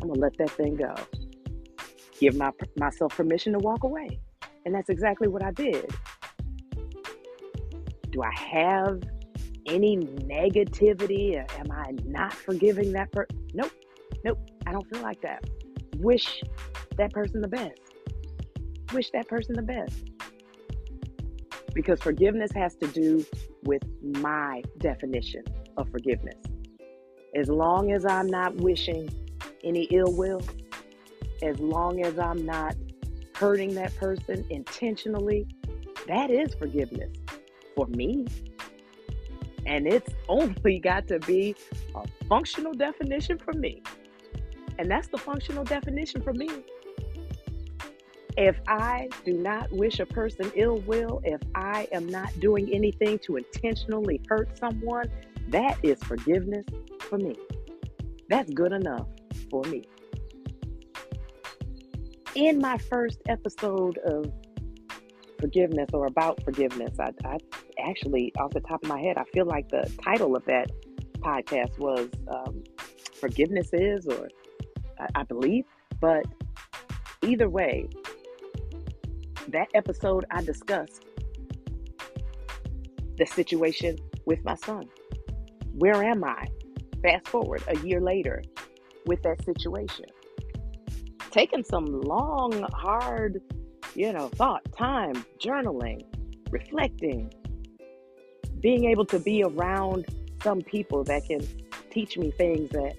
I'm 0.00 0.08
going 0.08 0.14
to 0.14 0.20
let 0.20 0.38
that 0.38 0.50
thing 0.50 0.76
go. 0.76 0.94
Give 2.20 2.36
my, 2.36 2.52
myself 2.76 3.16
permission 3.16 3.54
to 3.54 3.58
walk 3.58 3.82
away. 3.82 4.20
And 4.64 4.72
that's 4.72 4.88
exactly 4.88 5.26
what 5.26 5.42
I 5.42 5.50
did. 5.50 5.92
Do 8.10 8.22
I 8.22 8.32
have 8.36 9.02
any 9.66 9.96
negativity? 9.96 11.44
Am 11.58 11.72
I 11.72 11.90
not 12.04 12.32
forgiving 12.32 12.92
that 12.92 13.10
person? 13.10 13.48
Nope. 13.52 13.72
Nope. 14.24 14.38
I 14.64 14.70
don't 14.70 14.88
feel 14.88 15.02
like 15.02 15.20
that. 15.22 15.44
Wish 15.96 16.40
that 16.98 17.12
person 17.12 17.40
the 17.40 17.48
best. 17.48 17.80
Wish 18.92 19.10
that 19.10 19.26
person 19.26 19.56
the 19.56 19.62
best. 19.62 20.10
Because 21.74 22.00
forgiveness 22.00 22.52
has 22.52 22.76
to 22.76 22.86
do 22.86 23.26
with 23.64 23.82
my 24.00 24.62
definition 24.78 25.42
of 25.76 25.88
forgiveness. 25.90 26.51
As 27.34 27.48
long 27.48 27.92
as 27.92 28.04
I'm 28.04 28.26
not 28.26 28.56
wishing 28.56 29.08
any 29.64 29.84
ill 29.84 30.12
will, 30.12 30.42
as 31.42 31.58
long 31.58 32.04
as 32.04 32.18
I'm 32.18 32.44
not 32.44 32.76
hurting 33.34 33.74
that 33.74 33.96
person 33.96 34.44
intentionally, 34.50 35.46
that 36.08 36.30
is 36.30 36.54
forgiveness 36.54 37.10
for 37.74 37.86
me. 37.86 38.26
And 39.64 39.86
it's 39.86 40.12
only 40.28 40.78
got 40.82 41.08
to 41.08 41.18
be 41.20 41.56
a 41.94 42.02
functional 42.28 42.74
definition 42.74 43.38
for 43.38 43.52
me. 43.54 43.82
And 44.78 44.90
that's 44.90 45.08
the 45.08 45.18
functional 45.18 45.64
definition 45.64 46.20
for 46.22 46.34
me. 46.34 46.50
If 48.36 48.60
I 48.66 49.08
do 49.24 49.32
not 49.32 49.70
wish 49.72 50.00
a 50.00 50.06
person 50.06 50.50
ill 50.54 50.78
will, 50.80 51.22
if 51.24 51.40
I 51.54 51.88
am 51.92 52.06
not 52.08 52.38
doing 52.40 52.72
anything 52.72 53.18
to 53.20 53.36
intentionally 53.36 54.20
hurt 54.28 54.58
someone, 54.58 55.10
that 55.48 55.78
is 55.82 56.02
forgiveness 56.02 56.64
for 57.12 57.18
me. 57.18 57.34
That's 58.30 58.50
good 58.54 58.72
enough 58.72 59.06
for 59.50 59.62
me. 59.64 59.84
In 62.34 62.58
my 62.58 62.78
first 62.78 63.20
episode 63.28 63.98
of 63.98 64.32
forgiveness 65.38 65.90
or 65.92 66.06
about 66.06 66.42
forgiveness, 66.42 66.98
I, 66.98 67.10
I 67.26 67.36
actually, 67.86 68.32
off 68.38 68.52
the 68.52 68.60
top 68.60 68.82
of 68.82 68.88
my 68.88 68.98
head, 68.98 69.18
I 69.18 69.24
feel 69.34 69.44
like 69.44 69.68
the 69.68 69.92
title 70.02 70.34
of 70.34 70.46
that 70.46 70.70
podcast 71.18 71.78
was 71.78 72.08
um, 72.28 72.64
Forgiveness 73.20 73.68
is, 73.74 74.06
or 74.06 74.28
I, 74.98 75.08
I 75.16 75.22
believe. 75.24 75.66
But 76.00 76.24
either 77.22 77.50
way, 77.50 77.90
that 79.48 79.68
episode 79.74 80.24
I 80.30 80.42
discussed 80.42 81.04
the 83.18 83.26
situation 83.26 83.98
with 84.24 84.42
my 84.46 84.54
son. 84.54 84.88
Where 85.74 86.02
am 86.02 86.24
I? 86.24 86.46
Fast 87.02 87.28
forward 87.28 87.62
a 87.68 87.76
year 87.78 88.00
later 88.00 88.42
with 89.06 89.22
that 89.22 89.44
situation. 89.44 90.06
Taking 91.30 91.64
some 91.64 91.86
long, 92.02 92.62
hard, 92.72 93.40
you 93.94 94.12
know, 94.12 94.28
thought, 94.28 94.62
time, 94.76 95.24
journaling, 95.38 96.04
reflecting, 96.50 97.32
being 98.60 98.84
able 98.84 99.04
to 99.06 99.18
be 99.18 99.42
around 99.42 100.06
some 100.42 100.60
people 100.60 101.04
that 101.04 101.24
can 101.26 101.40
teach 101.90 102.16
me 102.16 102.30
things 102.30 102.70
that 102.70 102.94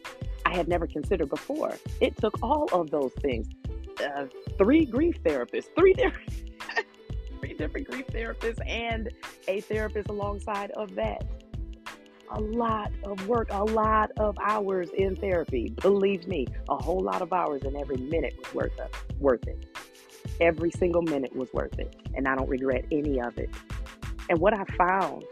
I 0.45 0.55
had 0.55 0.67
never 0.67 0.87
considered 0.87 1.29
before. 1.29 1.75
It 2.01 2.17
took 2.17 2.37
all 2.43 2.67
of 2.73 2.91
those 2.91 3.11
things. 3.21 3.47
Uh, 4.03 4.25
three 4.57 4.85
grief 4.85 5.21
therapists, 5.23 5.67
three 5.77 5.93
different, 5.93 6.29
three 7.39 7.53
different 7.53 7.87
grief 7.87 8.07
therapists, 8.07 8.59
and 8.67 9.09
a 9.47 9.61
therapist 9.61 10.09
alongside 10.09 10.71
of 10.71 10.95
that. 10.95 11.23
A 12.35 12.41
lot 12.41 12.91
of 13.03 13.27
work, 13.27 13.49
a 13.51 13.63
lot 13.63 14.09
of 14.17 14.35
hours 14.43 14.89
in 14.97 15.15
therapy. 15.15 15.69
Believe 15.81 16.27
me, 16.27 16.47
a 16.67 16.75
whole 16.75 16.99
lot 16.99 17.21
of 17.21 17.31
hours, 17.31 17.61
and 17.63 17.77
every 17.77 17.97
minute 17.97 18.33
was 18.39 18.53
worth 18.55 18.79
it. 18.79 18.95
Worth 19.19 19.47
it. 19.47 19.77
Every 20.41 20.71
single 20.71 21.03
minute 21.03 21.35
was 21.35 21.53
worth 21.53 21.77
it, 21.77 21.95
and 22.15 22.27
I 22.27 22.35
don't 22.35 22.49
regret 22.49 22.85
any 22.91 23.21
of 23.21 23.37
it. 23.37 23.51
And 24.29 24.39
what 24.39 24.53
I 24.53 24.63
found, 24.77 25.23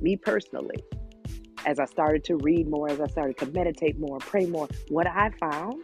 me 0.00 0.16
personally, 0.16 0.82
as 1.64 1.78
I 1.78 1.84
started 1.84 2.24
to 2.24 2.36
read 2.38 2.68
more, 2.68 2.90
as 2.90 3.00
I 3.00 3.06
started 3.06 3.38
to 3.38 3.46
meditate 3.46 3.98
more, 3.98 4.18
pray 4.18 4.46
more, 4.46 4.68
what 4.88 5.06
I 5.06 5.30
found 5.38 5.74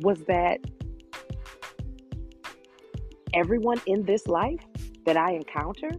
was 0.00 0.20
that 0.24 0.58
everyone 3.32 3.80
in 3.86 4.04
this 4.04 4.26
life 4.26 4.60
that 5.06 5.16
I 5.16 5.32
encounter 5.32 5.90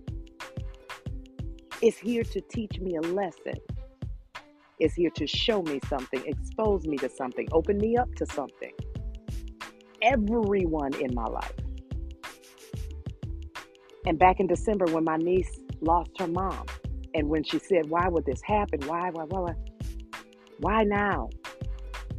is 1.81 1.97
here 1.97 2.23
to 2.23 2.41
teach 2.41 2.79
me 2.79 2.95
a 2.95 3.01
lesson, 3.01 3.55
is 4.79 4.93
here 4.93 5.09
to 5.11 5.27
show 5.27 5.61
me 5.63 5.79
something, 5.87 6.23
expose 6.25 6.85
me 6.85 6.97
to 6.97 7.09
something, 7.09 7.47
open 7.51 7.77
me 7.77 7.97
up 7.97 8.13
to 8.15 8.25
something. 8.25 8.73
Everyone 10.01 10.93
in 10.95 11.13
my 11.13 11.25
life. 11.25 11.53
And 14.05 14.19
back 14.19 14.39
in 14.39 14.47
December, 14.47 14.85
when 14.85 15.03
my 15.03 15.17
niece 15.17 15.59
lost 15.81 16.11
her 16.19 16.27
mom, 16.27 16.65
and 17.15 17.29
when 17.29 17.43
she 17.43 17.59
said, 17.59 17.89
Why 17.89 18.07
would 18.07 18.25
this 18.25 18.41
happen? 18.43 18.81
Why, 18.81 19.09
why, 19.09 19.23
why, 19.23 19.39
why? 19.39 19.53
Why 20.59 20.83
now? 20.83 21.29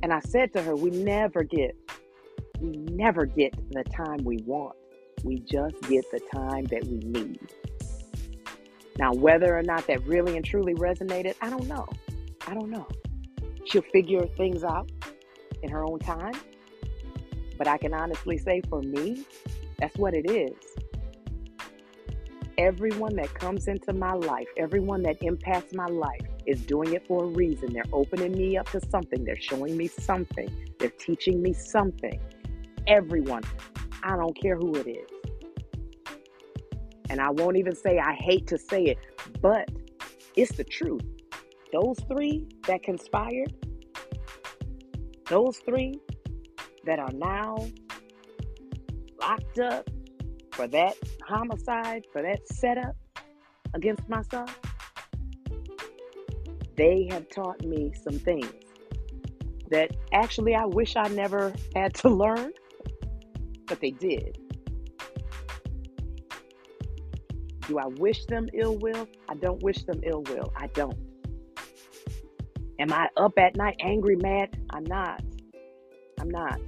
And 0.02 0.12
I 0.12 0.20
said 0.20 0.52
to 0.54 0.62
her, 0.62 0.74
We 0.74 0.90
never 0.90 1.44
get, 1.44 1.76
we 2.60 2.70
never 2.90 3.26
get 3.26 3.54
the 3.72 3.84
time 3.84 4.24
we 4.24 4.38
want. 4.46 4.74
We 5.22 5.40
just 5.40 5.80
get 5.82 6.04
the 6.10 6.20
time 6.34 6.64
that 6.66 6.86
we 6.86 6.98
need. 6.98 7.52
Now, 8.98 9.12
whether 9.12 9.56
or 9.56 9.62
not 9.62 9.86
that 9.86 10.06
really 10.06 10.36
and 10.36 10.44
truly 10.44 10.74
resonated, 10.74 11.34
I 11.40 11.50
don't 11.50 11.66
know. 11.66 11.86
I 12.46 12.54
don't 12.54 12.70
know. 12.70 12.88
She'll 13.64 13.82
figure 13.82 14.26
things 14.36 14.64
out 14.64 14.90
in 15.62 15.70
her 15.70 15.84
own 15.84 15.98
time. 15.98 16.34
But 17.58 17.68
I 17.68 17.78
can 17.78 17.94
honestly 17.94 18.38
say 18.38 18.62
for 18.68 18.82
me, 18.82 19.24
that's 19.78 19.96
what 19.96 20.14
it 20.14 20.30
is 20.30 20.54
everyone 22.58 23.14
that 23.16 23.32
comes 23.34 23.68
into 23.68 23.92
my 23.92 24.12
life, 24.12 24.46
everyone 24.56 25.02
that 25.02 25.22
impacts 25.22 25.74
my 25.74 25.86
life, 25.86 26.20
is 26.46 26.60
doing 26.60 26.94
it 26.94 27.06
for 27.06 27.24
a 27.24 27.26
reason. 27.26 27.72
They're 27.72 27.84
opening 27.92 28.32
me 28.32 28.56
up 28.56 28.70
to 28.70 28.80
something. 28.88 29.24
They're 29.24 29.40
showing 29.40 29.76
me 29.76 29.88
something. 29.88 30.48
They're 30.78 30.90
teaching 30.90 31.42
me 31.42 31.52
something. 31.52 32.20
Everyone. 32.86 33.42
I 34.02 34.16
don't 34.16 34.36
care 34.40 34.56
who 34.56 34.74
it 34.76 34.86
is. 34.86 35.15
And 37.08 37.20
I 37.20 37.30
won't 37.30 37.56
even 37.56 37.74
say 37.74 37.98
I 37.98 38.14
hate 38.14 38.46
to 38.48 38.58
say 38.58 38.84
it, 38.84 38.98
but 39.40 39.70
it's 40.36 40.56
the 40.56 40.64
truth. 40.64 41.02
Those 41.72 41.98
three 42.08 42.46
that 42.66 42.82
conspired, 42.82 43.52
those 45.28 45.58
three 45.58 46.00
that 46.84 46.98
are 46.98 47.12
now 47.12 47.68
locked 49.20 49.58
up 49.58 49.88
for 50.52 50.66
that 50.68 50.94
homicide, 51.26 52.06
for 52.12 52.22
that 52.22 52.46
setup 52.48 52.96
against 53.74 54.08
my 54.08 54.22
son, 54.22 54.46
they 56.76 57.08
have 57.10 57.28
taught 57.28 57.64
me 57.64 57.92
some 58.02 58.18
things 58.18 58.52
that 59.70 59.96
actually 60.12 60.54
I 60.54 60.64
wish 60.64 60.96
I 60.96 61.08
never 61.08 61.52
had 61.74 61.94
to 61.96 62.08
learn, 62.24 62.52
but 63.66 63.80
they 63.80 63.90
did. 63.90 64.38
Do 67.66 67.78
I 67.78 67.86
wish 67.86 68.24
them 68.26 68.48
ill 68.54 68.76
will? 68.76 69.08
I 69.28 69.34
don't 69.34 69.62
wish 69.62 69.84
them 69.84 70.00
ill 70.04 70.22
will. 70.22 70.52
I 70.56 70.68
don't. 70.68 70.96
Am 72.78 72.92
I 72.92 73.08
up 73.16 73.38
at 73.38 73.56
night 73.56 73.76
angry, 73.80 74.16
mad? 74.16 74.56
I'm 74.70 74.84
not. 74.84 75.22
I'm 76.20 76.30
not. 76.30 76.60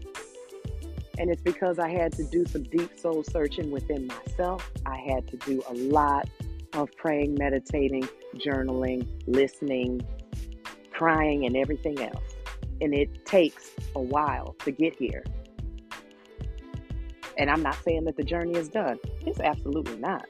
And 1.18 1.30
it's 1.30 1.42
because 1.42 1.78
I 1.78 1.90
had 1.90 2.12
to 2.14 2.24
do 2.24 2.46
some 2.46 2.62
deep 2.64 2.98
soul 2.98 3.22
searching 3.24 3.70
within 3.70 4.06
myself. 4.06 4.70
I 4.86 4.96
had 4.96 5.26
to 5.28 5.36
do 5.38 5.62
a 5.68 5.74
lot 5.74 6.28
of 6.72 6.90
praying, 6.96 7.36
meditating, 7.38 8.08
journaling, 8.36 9.06
listening, 9.26 10.00
crying, 10.92 11.44
and 11.44 11.56
everything 11.56 12.00
else. 12.00 12.36
And 12.80 12.94
it 12.94 13.24
takes 13.26 13.70
a 13.94 14.00
while 14.00 14.54
to 14.64 14.70
get 14.70 14.96
here. 14.96 15.24
And 17.36 17.50
I'm 17.50 17.62
not 17.62 17.76
saying 17.84 18.04
that 18.04 18.16
the 18.16 18.24
journey 18.24 18.56
is 18.56 18.68
done, 18.68 18.98
it's 19.26 19.40
absolutely 19.40 19.96
not. 19.96 20.26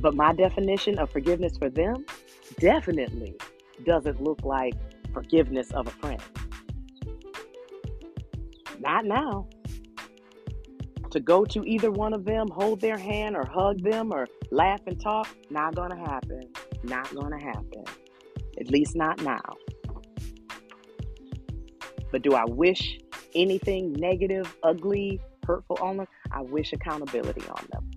But 0.00 0.14
my 0.14 0.32
definition 0.32 0.98
of 0.98 1.10
forgiveness 1.10 1.56
for 1.58 1.70
them 1.70 2.04
definitely 2.58 3.36
doesn't 3.84 4.22
look 4.22 4.42
like 4.44 4.74
forgiveness 5.12 5.70
of 5.72 5.86
a 5.86 5.90
friend. 5.90 6.22
Not 8.80 9.04
now. 9.04 9.48
To 11.10 11.20
go 11.20 11.44
to 11.46 11.64
either 11.64 11.90
one 11.90 12.12
of 12.12 12.24
them, 12.24 12.48
hold 12.48 12.80
their 12.80 12.98
hand 12.98 13.36
or 13.36 13.46
hug 13.46 13.80
them 13.82 14.12
or 14.12 14.26
laugh 14.50 14.80
and 14.86 15.00
talk, 15.00 15.28
not 15.50 15.74
to 15.74 15.96
happen. 15.96 16.42
Not 16.82 17.06
to 17.06 17.38
happen. 17.40 17.84
At 18.60 18.70
least 18.70 18.94
not 18.96 19.22
now. 19.22 19.40
But 22.12 22.22
do 22.22 22.34
I 22.34 22.44
wish 22.44 22.98
anything 23.34 23.92
negative, 23.94 24.54
ugly, 24.62 25.20
hurtful 25.46 25.78
on 25.80 25.98
them? 25.98 26.06
I 26.30 26.42
wish 26.42 26.72
accountability 26.72 27.42
on 27.48 27.66
them. 27.72 27.90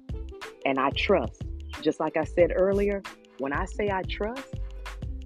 And 0.65 0.79
I 0.79 0.89
trust, 0.91 1.43
just 1.81 1.99
like 1.99 2.17
I 2.17 2.23
said 2.23 2.51
earlier, 2.55 3.01
when 3.39 3.53
I 3.53 3.65
say 3.65 3.89
I 3.89 4.03
trust, 4.03 4.55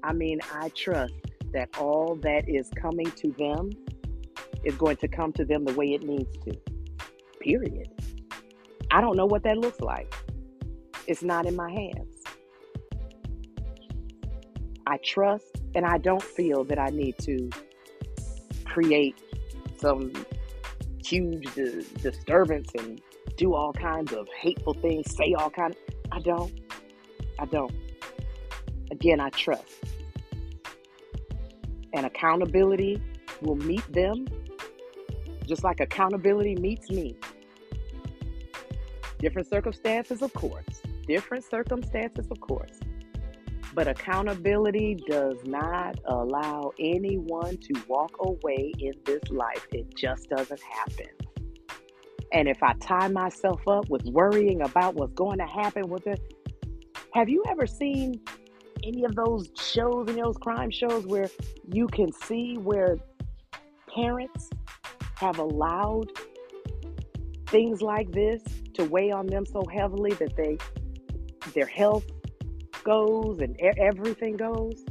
I 0.03 0.13
mean 0.13 0.39
I 0.53 0.69
trust 0.69 1.13
that 1.53 1.69
all 1.77 2.15
that 2.21 2.47
is 2.47 2.69
coming 2.75 3.09
to 3.11 3.31
them 3.33 3.69
is 4.63 4.75
going 4.75 4.97
to 4.97 5.07
come 5.07 5.31
to 5.33 5.45
them 5.45 5.65
the 5.65 5.73
way 5.73 5.93
it 5.93 6.03
needs 6.03 6.37
to. 6.45 6.53
Period. 7.39 7.89
I 8.91 9.01
don't 9.01 9.17
know 9.17 9.25
what 9.25 9.43
that 9.43 9.57
looks 9.57 9.81
like. 9.81 10.13
It's 11.07 11.23
not 11.23 11.45
in 11.45 11.55
my 11.55 11.71
hands. 11.71 12.23
I 14.85 14.97
trust 15.03 15.61
and 15.75 15.85
I 15.85 15.97
don't 15.97 16.21
feel 16.21 16.63
that 16.65 16.79
I 16.79 16.89
need 16.89 17.17
to 17.19 17.49
create 18.65 19.15
some 19.77 20.11
huge 21.03 21.53
disturbance 22.01 22.69
and 22.77 23.01
do 23.37 23.53
all 23.53 23.73
kinds 23.73 24.13
of 24.13 24.27
hateful 24.39 24.73
things, 24.73 25.15
say 25.15 25.33
all 25.37 25.49
kinds. 25.49 25.75
I 26.13 26.19
don't. 26.19 26.53
I 27.39 27.45
don't. 27.45 27.73
Again, 28.91 29.19
I 29.19 29.29
trust. 29.31 29.83
and 31.93 32.05
accountability 32.05 33.01
will 33.41 33.55
meet 33.55 33.85
them 33.93 34.27
just 35.47 35.63
like 35.63 35.79
accountability 35.79 36.55
meets 36.55 36.89
me. 36.89 37.17
Different 39.19 39.47
circumstances, 39.49 40.21
of 40.21 40.33
course. 40.33 40.81
Different 41.07 41.43
circumstances, 41.43 42.27
of 42.31 42.39
course. 42.39 42.79
But 43.73 43.87
accountability 43.87 44.99
does 45.09 45.37
not 45.45 45.99
allow 46.05 46.71
anyone 46.79 47.57
to 47.57 47.73
walk 47.87 48.15
away 48.19 48.73
in 48.79 48.93
this 49.05 49.21
life. 49.29 49.67
It 49.73 49.95
just 49.95 50.29
doesn't 50.29 50.61
happen. 50.61 51.22
And 52.33 52.47
if 52.47 52.63
I 52.63 52.73
tie 52.73 53.09
myself 53.09 53.65
up 53.67 53.89
with 53.89 54.03
worrying 54.05 54.61
about 54.61 54.95
what's 54.95 55.13
going 55.13 55.37
to 55.37 55.45
happen 55.45 55.87
with 55.87 56.07
it, 56.07 56.19
have 57.13 57.29
you 57.29 57.43
ever 57.47 57.67
seen 57.67 58.19
any 58.83 59.03
of 59.03 59.15
those 59.15 59.49
shows 59.55 60.09
and 60.09 60.17
those 60.17 60.37
crime 60.37 60.71
shows 60.71 61.05
where 61.05 61.29
you 61.71 61.87
can 61.87 62.11
see 62.11 62.57
where 62.57 62.97
parents 63.93 64.49
have 65.17 65.37
allowed 65.37 66.07
things 67.47 67.83
like 67.83 68.11
this 68.11 68.41
to 68.73 68.83
weigh 68.85 69.11
on 69.11 69.27
them 69.27 69.45
so 69.45 69.63
heavily 69.71 70.11
that 70.13 70.35
they 70.35 70.57
their 71.53 71.67
health 71.67 72.05
goes 72.83 73.39
and 73.39 73.55
everything 73.77 74.35
goes? 74.35 74.83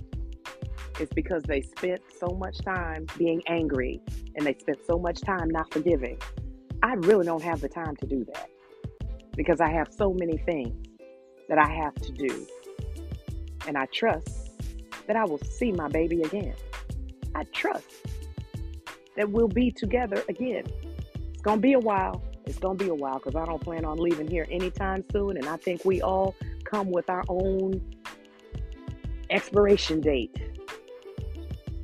It's 1.00 1.12
because 1.12 1.42
they 1.42 1.62
spent 1.62 2.02
so 2.20 2.36
much 2.38 2.58
time 2.58 3.06
being 3.18 3.42
angry 3.48 4.00
and 4.36 4.46
they 4.46 4.54
spent 4.54 4.78
so 4.86 4.96
much 4.96 5.20
time 5.22 5.48
not 5.48 5.72
forgiving 5.72 6.18
i 6.82 6.94
really 6.94 7.24
don't 7.24 7.42
have 7.42 7.60
the 7.60 7.68
time 7.68 7.96
to 7.96 8.06
do 8.06 8.24
that 8.24 8.48
because 9.36 9.60
i 9.60 9.70
have 9.70 9.88
so 9.92 10.12
many 10.12 10.36
things 10.38 10.86
that 11.48 11.58
i 11.58 11.68
have 11.70 11.94
to 11.94 12.12
do 12.12 12.46
and 13.66 13.76
i 13.76 13.86
trust 13.86 14.50
that 15.06 15.16
i 15.16 15.24
will 15.24 15.38
see 15.38 15.72
my 15.72 15.88
baby 15.88 16.22
again 16.22 16.54
i 17.34 17.44
trust 17.52 17.86
that 19.16 19.30
we'll 19.30 19.48
be 19.48 19.70
together 19.70 20.22
again. 20.28 20.64
It's 21.32 21.42
going 21.42 21.58
to 21.58 21.62
be 21.62 21.74
a 21.74 21.78
while. 21.78 22.22
It's 22.44 22.58
going 22.58 22.78
to 22.78 22.84
be 22.84 22.90
a 22.90 22.94
while 22.94 23.18
because 23.18 23.36
I 23.36 23.44
don't 23.44 23.62
plan 23.62 23.84
on 23.84 23.98
leaving 23.98 24.26
here 24.26 24.46
anytime 24.50 25.04
soon. 25.12 25.36
And 25.36 25.46
I 25.46 25.56
think 25.56 25.84
we 25.84 26.02
all 26.02 26.34
come 26.64 26.90
with 26.90 27.08
our 27.10 27.24
own 27.28 27.80
expiration 29.30 30.00
date. 30.00 30.34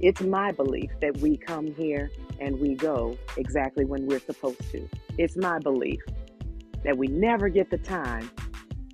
It's 0.00 0.20
my 0.20 0.52
belief 0.52 0.90
that 1.00 1.18
we 1.18 1.37
come 1.37 1.74
here 1.74 2.11
and 2.40 2.59
we 2.61 2.74
go 2.74 3.16
exactly 3.37 3.85
when 3.85 4.07
we're 4.07 4.20
supposed 4.20 4.70
to. 4.72 4.88
It's 5.16 5.37
my 5.37 5.59
belief 5.59 6.01
that 6.85 6.96
we 6.96 7.09
never 7.09 7.48
get 7.48 7.70
the 7.70 7.79
time 7.79 8.31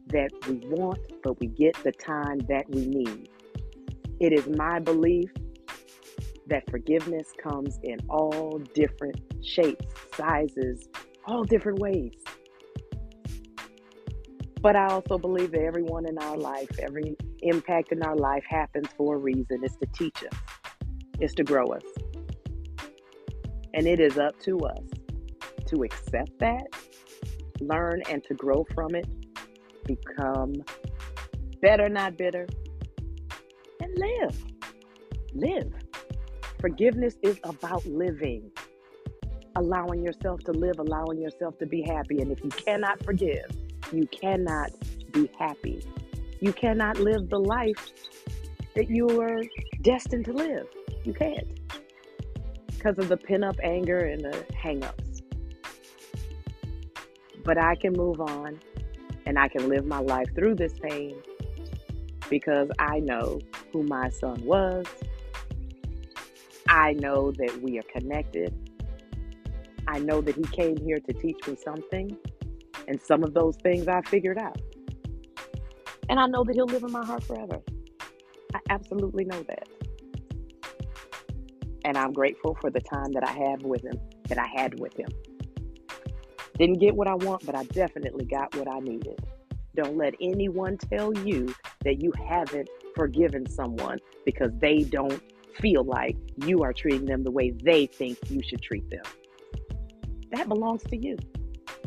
that 0.08 0.30
we 0.48 0.56
want, 0.68 0.98
but 1.22 1.38
we 1.40 1.48
get 1.48 1.74
the 1.82 1.92
time 1.92 2.38
that 2.48 2.68
we 2.70 2.86
need. 2.86 3.28
It 4.20 4.32
is 4.32 4.46
my 4.48 4.78
belief 4.78 5.30
that 6.46 6.68
forgiveness 6.70 7.28
comes 7.42 7.78
in 7.82 7.98
all 8.08 8.60
different 8.74 9.20
shapes, 9.44 9.86
sizes, 10.16 10.88
all 11.26 11.44
different 11.44 11.78
ways. 11.78 12.12
But 14.60 14.76
I 14.76 14.86
also 14.86 15.18
believe 15.18 15.52
that 15.52 15.60
everyone 15.60 16.06
in 16.08 16.16
our 16.18 16.38
life, 16.38 16.70
every 16.78 17.16
impact 17.42 17.92
in 17.92 18.02
our 18.02 18.16
life 18.16 18.44
happens 18.48 18.88
for 18.96 19.16
a 19.16 19.18
reason. 19.18 19.62
It's 19.62 19.76
to 19.76 19.86
teach 19.92 20.24
us, 20.24 20.38
it's 21.20 21.34
to 21.34 21.44
grow 21.44 21.66
us. 21.66 21.82
And 23.74 23.88
it 23.88 23.98
is 23.98 24.16
up 24.18 24.38
to 24.42 24.60
us 24.60 24.78
to 25.66 25.82
accept 25.82 26.38
that, 26.38 26.64
learn, 27.60 28.02
and 28.08 28.22
to 28.24 28.34
grow 28.34 28.64
from 28.72 28.94
it, 28.94 29.06
become 29.84 30.54
better, 31.60 31.88
not 31.88 32.16
bitter, 32.16 32.46
and 33.80 33.98
live. 33.98 34.44
Live. 35.34 35.72
Forgiveness 36.60 37.16
is 37.22 37.40
about 37.42 37.84
living, 37.84 38.48
allowing 39.56 40.04
yourself 40.04 40.40
to 40.44 40.52
live, 40.52 40.78
allowing 40.78 41.20
yourself 41.20 41.58
to 41.58 41.66
be 41.66 41.82
happy. 41.82 42.22
And 42.22 42.30
if 42.30 42.44
you 42.44 42.50
cannot 42.50 43.02
forgive, 43.04 43.46
you 43.92 44.06
cannot 44.06 44.70
be 45.12 45.28
happy. 45.36 45.84
You 46.40 46.52
cannot 46.52 47.00
live 47.00 47.28
the 47.28 47.40
life 47.40 47.90
that 48.76 48.88
you 48.88 49.06
were 49.06 49.42
destined 49.82 50.26
to 50.26 50.32
live. 50.32 50.68
You 51.04 51.12
can't 51.12 51.63
because 52.84 52.98
of 52.98 53.08
the 53.08 53.16
pin 53.16 53.42
up 53.42 53.56
anger 53.62 54.00
and 54.00 54.22
the 54.22 54.44
hang 54.54 54.84
ups. 54.84 55.22
But 57.42 57.56
I 57.56 57.76
can 57.76 57.94
move 57.94 58.20
on 58.20 58.60
and 59.24 59.38
I 59.38 59.48
can 59.48 59.68
live 59.70 59.86
my 59.86 60.00
life 60.00 60.26
through 60.34 60.56
this 60.56 60.74
pain 60.78 61.16
because 62.28 62.68
I 62.78 63.00
know 63.00 63.40
who 63.72 63.84
my 63.84 64.10
son 64.10 64.44
was, 64.44 64.86
I 66.68 66.92
know 66.94 67.32
that 67.32 67.60
we 67.62 67.78
are 67.78 67.84
connected. 67.84 68.54
I 69.86 69.98
know 69.98 70.20
that 70.20 70.34
He 70.34 70.42
came 70.42 70.76
here 70.76 70.98
to 70.98 71.12
teach 71.12 71.46
me 71.46 71.56
something, 71.62 72.16
and 72.88 73.00
some 73.00 73.22
of 73.22 73.34
those 73.34 73.56
things 73.56 73.88
I 73.88 74.02
figured 74.02 74.38
out. 74.38 74.60
And 76.08 76.18
I 76.18 76.26
know 76.26 76.44
that 76.44 76.54
He'll 76.54 76.66
live 76.66 76.82
in 76.82 76.92
my 76.92 77.04
heart 77.04 77.24
forever. 77.24 77.60
I 78.54 78.60
absolutely 78.70 79.24
know 79.24 79.42
that. 79.42 79.68
And 81.84 81.98
I'm 81.98 82.12
grateful 82.12 82.56
for 82.60 82.70
the 82.70 82.80
time 82.80 83.12
that 83.12 83.26
I 83.26 83.32
have 83.32 83.62
with 83.62 83.82
Him, 83.82 84.00
that 84.28 84.38
I 84.38 84.46
had 84.46 84.80
with 84.80 84.98
Him. 84.98 85.10
Didn't 86.58 86.78
get 86.78 86.94
what 86.94 87.08
I 87.08 87.14
want, 87.14 87.44
but 87.44 87.54
I 87.54 87.64
definitely 87.64 88.24
got 88.24 88.54
what 88.56 88.68
I 88.68 88.78
needed. 88.78 89.18
Don't 89.76 89.96
let 89.96 90.14
anyone 90.20 90.78
tell 90.78 91.12
you 91.18 91.52
that 91.84 92.00
you 92.00 92.12
haven't 92.28 92.68
forgiven 92.94 93.48
someone 93.50 93.98
because 94.24 94.52
they 94.58 94.84
don't 94.84 95.20
feel 95.60 95.84
like 95.84 96.16
you 96.44 96.62
are 96.62 96.72
treating 96.72 97.06
them 97.06 97.24
the 97.24 97.30
way 97.30 97.50
they 97.50 97.86
think 97.86 98.18
you 98.30 98.40
should 98.42 98.62
treat 98.62 98.88
them. 98.90 99.02
That 100.30 100.48
belongs 100.48 100.82
to 100.84 100.96
you. 100.96 101.16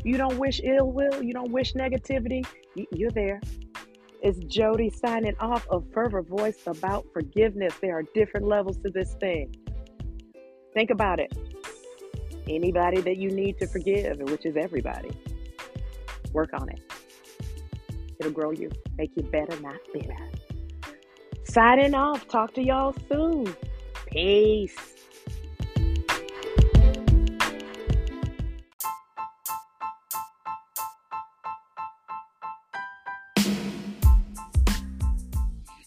You 0.03 0.17
don't 0.17 0.37
wish 0.37 0.61
ill 0.63 0.91
will, 0.91 1.23
you 1.23 1.33
don't 1.33 1.51
wish 1.51 1.73
negativity, 1.73 2.45
you're 2.91 3.11
there. 3.11 3.41
It's 4.21 4.39
Jodie 4.39 4.93
signing 4.95 5.35
off 5.39 5.67
of 5.69 5.85
Fervor 5.93 6.21
Voice 6.21 6.65
about 6.65 7.05
forgiveness. 7.13 7.73
There 7.81 7.97
are 7.97 8.03
different 8.13 8.47
levels 8.47 8.77
to 8.79 8.89
this 8.89 9.15
thing. 9.19 9.53
Think 10.77 10.91
about 10.91 11.19
it. 11.19 11.35
Anybody 12.47 13.01
that 13.01 13.17
you 13.17 13.31
need 13.31 13.57
to 13.57 13.65
forgive, 13.65 14.19
which 14.29 14.45
is 14.45 14.55
everybody, 14.55 15.09
work 16.33 16.51
on 16.53 16.69
it. 16.69 16.79
It'll 18.19 18.31
grow 18.31 18.51
you, 18.51 18.69
make 18.95 19.09
you 19.15 19.23
better, 19.23 19.59
not 19.59 19.79
bitter. 19.91 20.15
Signing 21.45 21.95
off. 21.95 22.27
Talk 22.27 22.53
to 22.53 22.61
y'all 22.61 22.93
soon. 23.09 23.55
Peace. 24.11 24.77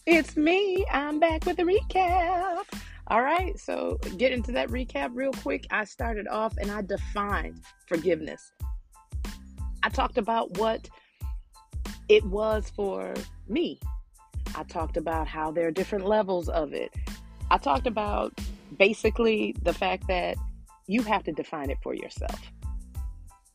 It's 0.05 0.35
me. 0.35 0.85
I'm 0.91 1.21
back 1.21 1.45
with 1.45 1.59
a 1.59 1.63
recap. 1.63 2.80
All 3.11 3.21
right, 3.21 3.59
so 3.59 3.99
get 4.17 4.31
into 4.31 4.51
that 4.53 4.69
recap 4.69 5.11
real 5.13 5.33
quick. 5.33 5.67
I 5.69 5.83
started 5.83 6.27
off 6.27 6.57
and 6.57 6.71
I 6.71 6.81
defined 6.81 7.61
forgiveness. 7.87 8.51
I 9.83 9.89
talked 9.89 10.17
about 10.17 10.57
what 10.57 10.89
it 12.09 12.25
was 12.25 12.71
for 12.75 13.13
me 13.47 13.79
I 14.55 14.63
talked 14.63 14.97
about 14.97 15.27
how 15.27 15.51
there 15.51 15.67
are 15.67 15.71
different 15.71 16.05
levels 16.05 16.49
of 16.49 16.73
it. 16.73 16.93
I 17.49 17.57
talked 17.57 17.87
about 17.87 18.37
basically 18.77 19.55
the 19.61 19.73
fact 19.73 20.07
that 20.07 20.35
you 20.87 21.03
have 21.03 21.23
to 21.23 21.31
define 21.31 21.69
it 21.69 21.77
for 21.81 21.93
yourself. 21.93 22.39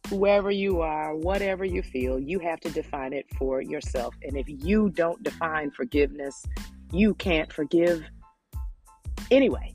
Whoever 0.09 0.51
you 0.51 0.81
are, 0.81 1.15
whatever 1.15 1.65
you 1.65 1.83
feel, 1.83 2.19
you 2.19 2.39
have 2.39 2.61
to 2.61 2.71
define 2.71 3.13
it 3.13 3.27
for 3.37 3.61
yourself. 3.61 4.15
And 4.23 4.37
if 4.37 4.47
you 4.49 4.89
don't 4.91 5.23
define 5.23 5.71
forgiveness, 5.71 6.47
you 6.93 7.15
can't 7.15 7.53
forgive 7.53 8.05
anyway. 9.31 9.73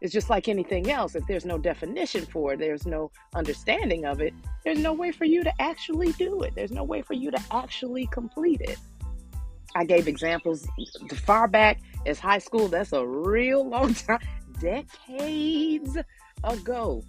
It's 0.00 0.12
just 0.12 0.30
like 0.30 0.48
anything 0.48 0.90
else. 0.90 1.14
If 1.14 1.24
there's 1.28 1.44
no 1.44 1.58
definition 1.58 2.26
for 2.26 2.54
it, 2.54 2.58
there's 2.58 2.86
no 2.86 3.12
understanding 3.36 4.04
of 4.04 4.20
it, 4.20 4.34
there's 4.64 4.80
no 4.80 4.92
way 4.92 5.12
for 5.12 5.24
you 5.24 5.44
to 5.44 5.52
actually 5.62 6.10
do 6.12 6.42
it. 6.42 6.54
There's 6.56 6.72
no 6.72 6.82
way 6.82 7.02
for 7.02 7.14
you 7.14 7.30
to 7.30 7.40
actually 7.52 8.06
complete 8.08 8.60
it. 8.62 8.78
I 9.76 9.84
gave 9.84 10.08
examples 10.08 10.66
far 11.24 11.46
back 11.48 11.80
as 12.04 12.18
high 12.18 12.38
school. 12.38 12.66
That's 12.68 12.92
a 12.92 13.06
real 13.06 13.66
long 13.66 13.94
time, 13.94 14.18
decades 14.60 15.96
ago, 16.42 17.04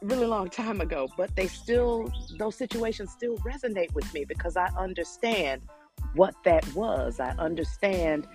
really 0.00 0.26
long 0.26 0.48
time 0.48 0.80
ago. 0.80 1.08
But 1.16 1.36
they 1.36 1.48
still, 1.48 2.10
those 2.38 2.56
situations 2.56 3.10
still 3.12 3.36
resonate 3.38 3.92
with 3.94 4.12
me 4.14 4.24
because 4.24 4.56
I 4.56 4.68
understand 4.76 5.62
what 6.14 6.34
that 6.44 6.66
was. 6.74 7.20
I 7.20 7.30
understand 7.32 8.26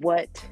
what 0.00 0.44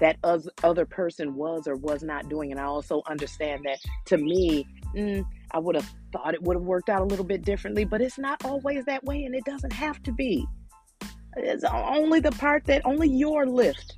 that 0.00 0.18
other 0.62 0.84
person 0.84 1.34
was 1.34 1.66
or 1.66 1.76
was 1.76 2.02
not 2.02 2.28
doing. 2.28 2.50
And 2.50 2.60
I 2.60 2.64
also 2.64 3.02
understand 3.06 3.64
that 3.64 3.78
to 4.06 4.18
me, 4.18 4.66
mm, 4.94 5.24
I 5.52 5.58
would 5.58 5.74
have 5.74 5.90
thought 6.12 6.34
it 6.34 6.42
would 6.42 6.56
have 6.56 6.64
worked 6.64 6.88
out 6.88 7.00
a 7.00 7.04
little 7.04 7.24
bit 7.24 7.42
differently, 7.42 7.84
but 7.84 8.00
it's 8.00 8.18
not 8.18 8.44
always 8.44 8.84
that 8.84 9.04
way 9.04 9.24
and 9.24 9.34
it 9.34 9.44
doesn't 9.44 9.72
have 9.72 10.02
to 10.04 10.12
be. 10.12 10.46
It's 11.36 11.64
only 11.64 12.20
the 12.20 12.32
part 12.32 12.64
that 12.64 12.82
only 12.84 13.08
your 13.08 13.46
lift 13.46 13.94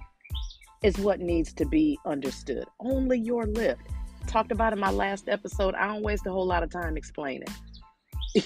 is 0.83 0.99
what 0.99 1.21
needs 1.21 1.53
to 1.55 1.67
be 1.67 1.99
understood. 2.05 2.65
Only 2.81 3.19
your 3.19 3.47
lift. 3.47 3.81
Talked 4.27 4.53
about 4.53 4.73
in 4.73 4.79
my 4.79 4.91
last 4.91 5.29
episode. 5.29 5.75
I 5.75 5.87
don't 5.87 6.03
waste 6.03 6.27
a 6.27 6.31
whole 6.31 6.47
lot 6.47 6.63
of 6.63 6.71
time 6.71 6.97
explaining. 6.97 7.49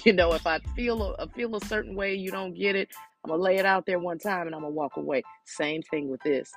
You 0.04 0.12
know, 0.12 0.32
if 0.32 0.46
I 0.46 0.60
feel 0.76 1.14
a, 1.14 1.28
feel 1.30 1.56
a 1.56 1.60
certain 1.66 1.96
way, 1.96 2.14
you 2.14 2.30
don't 2.30 2.54
get 2.54 2.76
it. 2.76 2.88
I'm 3.24 3.30
gonna 3.30 3.42
lay 3.42 3.56
it 3.56 3.66
out 3.66 3.84
there 3.84 3.98
one 3.98 4.18
time 4.18 4.46
and 4.46 4.54
I'm 4.54 4.62
gonna 4.62 4.72
walk 4.72 4.96
away. 4.96 5.22
Same 5.44 5.82
thing 5.82 6.08
with 6.08 6.22
this. 6.22 6.52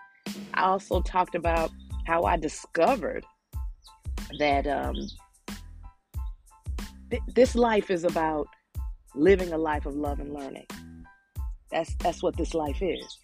I 0.54 0.64
also 0.64 1.02
talked 1.02 1.36
about 1.36 1.72
how 2.06 2.24
I 2.24 2.38
discovered 2.38 3.26
that 4.40 4.68
um, 4.68 4.96
th- 7.10 7.22
this 7.36 7.56
life 7.56 7.90
is 7.90 8.04
about 8.04 8.48
living 9.16 9.54
a 9.54 9.58
life 9.58 9.86
of 9.86 9.96
love 9.96 10.20
and 10.20 10.34
learning. 10.34 10.68
That's 11.72 11.96
that's 11.96 12.22
what 12.22 12.38
this 12.38 12.54
life 12.54 12.82
is. 12.82 13.20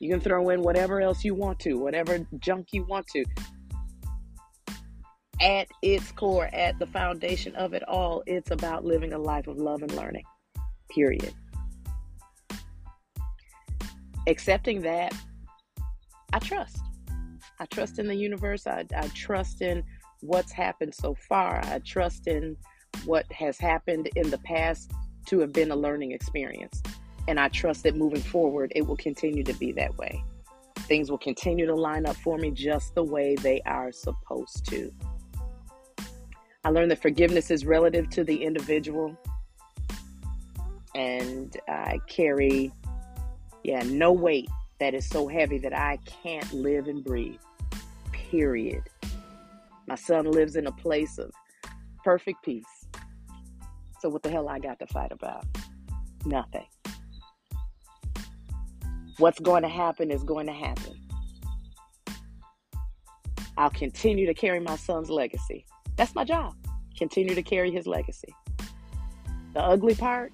You 0.00 0.10
can 0.10 0.20
throw 0.20 0.48
in 0.50 0.62
whatever 0.62 1.00
else 1.00 1.24
you 1.24 1.34
want 1.34 1.58
to, 1.60 1.74
whatever 1.74 2.26
junk 2.38 2.68
you 2.72 2.84
want 2.84 3.06
to. 3.08 3.24
At 5.40 5.68
its 5.82 6.12
core, 6.12 6.50
at 6.52 6.78
the 6.78 6.86
foundation 6.86 7.54
of 7.56 7.72
it 7.72 7.82
all, 7.88 8.22
it's 8.26 8.50
about 8.50 8.84
living 8.84 9.12
a 9.12 9.18
life 9.18 9.46
of 9.46 9.56
love 9.56 9.82
and 9.82 9.92
learning. 9.92 10.24
Period. 10.90 11.32
Accepting 14.26 14.82
that, 14.82 15.14
I 16.32 16.38
trust. 16.38 16.78
I 17.58 17.66
trust 17.66 17.98
in 17.98 18.06
the 18.06 18.14
universe. 18.14 18.66
I, 18.66 18.86
I 18.96 19.08
trust 19.08 19.62
in 19.62 19.82
what's 20.20 20.52
happened 20.52 20.94
so 20.94 21.14
far. 21.14 21.60
I 21.64 21.80
trust 21.80 22.26
in 22.26 22.56
what 23.04 23.30
has 23.32 23.58
happened 23.58 24.08
in 24.16 24.30
the 24.30 24.38
past 24.38 24.92
to 25.26 25.40
have 25.40 25.52
been 25.52 25.70
a 25.70 25.76
learning 25.76 26.12
experience. 26.12 26.82
And 27.28 27.38
I 27.38 27.48
trust 27.48 27.82
that 27.84 27.96
moving 27.96 28.22
forward, 28.22 28.72
it 28.74 28.86
will 28.86 28.96
continue 28.96 29.44
to 29.44 29.52
be 29.54 29.72
that 29.72 29.96
way. 29.98 30.22
Things 30.80 31.10
will 31.10 31.18
continue 31.18 31.66
to 31.66 31.74
line 31.74 32.06
up 32.06 32.16
for 32.16 32.38
me 32.38 32.50
just 32.50 32.94
the 32.94 33.04
way 33.04 33.36
they 33.36 33.60
are 33.66 33.92
supposed 33.92 34.66
to. 34.70 34.92
I 36.64 36.70
learned 36.70 36.90
that 36.90 37.00
forgiveness 37.00 37.50
is 37.50 37.64
relative 37.64 38.10
to 38.10 38.24
the 38.24 38.42
individual. 38.42 39.16
And 40.94 41.56
I 41.68 41.98
carry, 42.08 42.72
yeah, 43.62 43.82
no 43.84 44.12
weight 44.12 44.48
that 44.80 44.94
is 44.94 45.06
so 45.06 45.28
heavy 45.28 45.58
that 45.58 45.76
I 45.76 45.98
can't 46.22 46.52
live 46.52 46.88
and 46.88 47.04
breathe. 47.04 47.38
Period. 48.12 48.82
My 49.86 49.94
son 49.94 50.24
lives 50.24 50.56
in 50.56 50.66
a 50.66 50.72
place 50.72 51.18
of 51.18 51.30
perfect 52.02 52.42
peace. 52.42 52.64
So, 54.00 54.08
what 54.08 54.22
the 54.22 54.30
hell 54.30 54.48
I 54.48 54.58
got 54.58 54.78
to 54.78 54.86
fight 54.86 55.12
about? 55.12 55.44
Nothing. 56.24 56.66
What's 59.18 59.38
going 59.38 59.62
to 59.62 59.68
happen 59.68 60.10
is 60.10 60.24
going 60.24 60.46
to 60.46 60.52
happen. 60.52 60.98
I'll 63.58 63.70
continue 63.70 64.24
to 64.26 64.32
carry 64.32 64.60
my 64.60 64.76
son's 64.76 65.10
legacy. 65.10 65.66
That's 65.96 66.14
my 66.14 66.24
job. 66.24 66.54
Continue 66.96 67.34
to 67.34 67.42
carry 67.42 67.70
his 67.70 67.86
legacy. 67.86 68.34
The 69.52 69.60
ugly 69.60 69.94
part, 69.94 70.32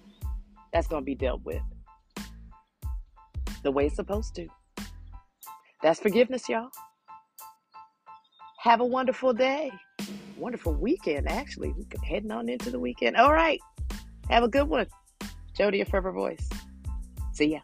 that's 0.72 0.86
going 0.86 1.02
to 1.02 1.06
be 1.06 1.16
dealt 1.16 1.44
with 1.44 1.62
the 3.66 3.72
way 3.72 3.86
it's 3.86 3.96
supposed 3.96 4.34
to. 4.36 4.48
That's 5.82 5.98
forgiveness, 5.98 6.48
y'all. 6.48 6.70
Have 8.60 8.80
a 8.80 8.84
wonderful 8.84 9.32
day. 9.32 9.72
Wonderful 10.38 10.74
weekend, 10.74 11.28
actually. 11.28 11.74
We're 11.76 11.84
heading 12.04 12.30
on 12.30 12.48
into 12.48 12.70
the 12.70 12.78
weekend. 12.78 13.16
All 13.16 13.32
right. 13.32 13.60
Have 14.30 14.44
a 14.44 14.48
good 14.48 14.68
one. 14.68 14.86
Jodie, 15.58 15.82
a 15.82 15.84
Forever 15.84 16.12
Voice. 16.12 16.48
See 17.32 17.52
ya. 17.52 17.60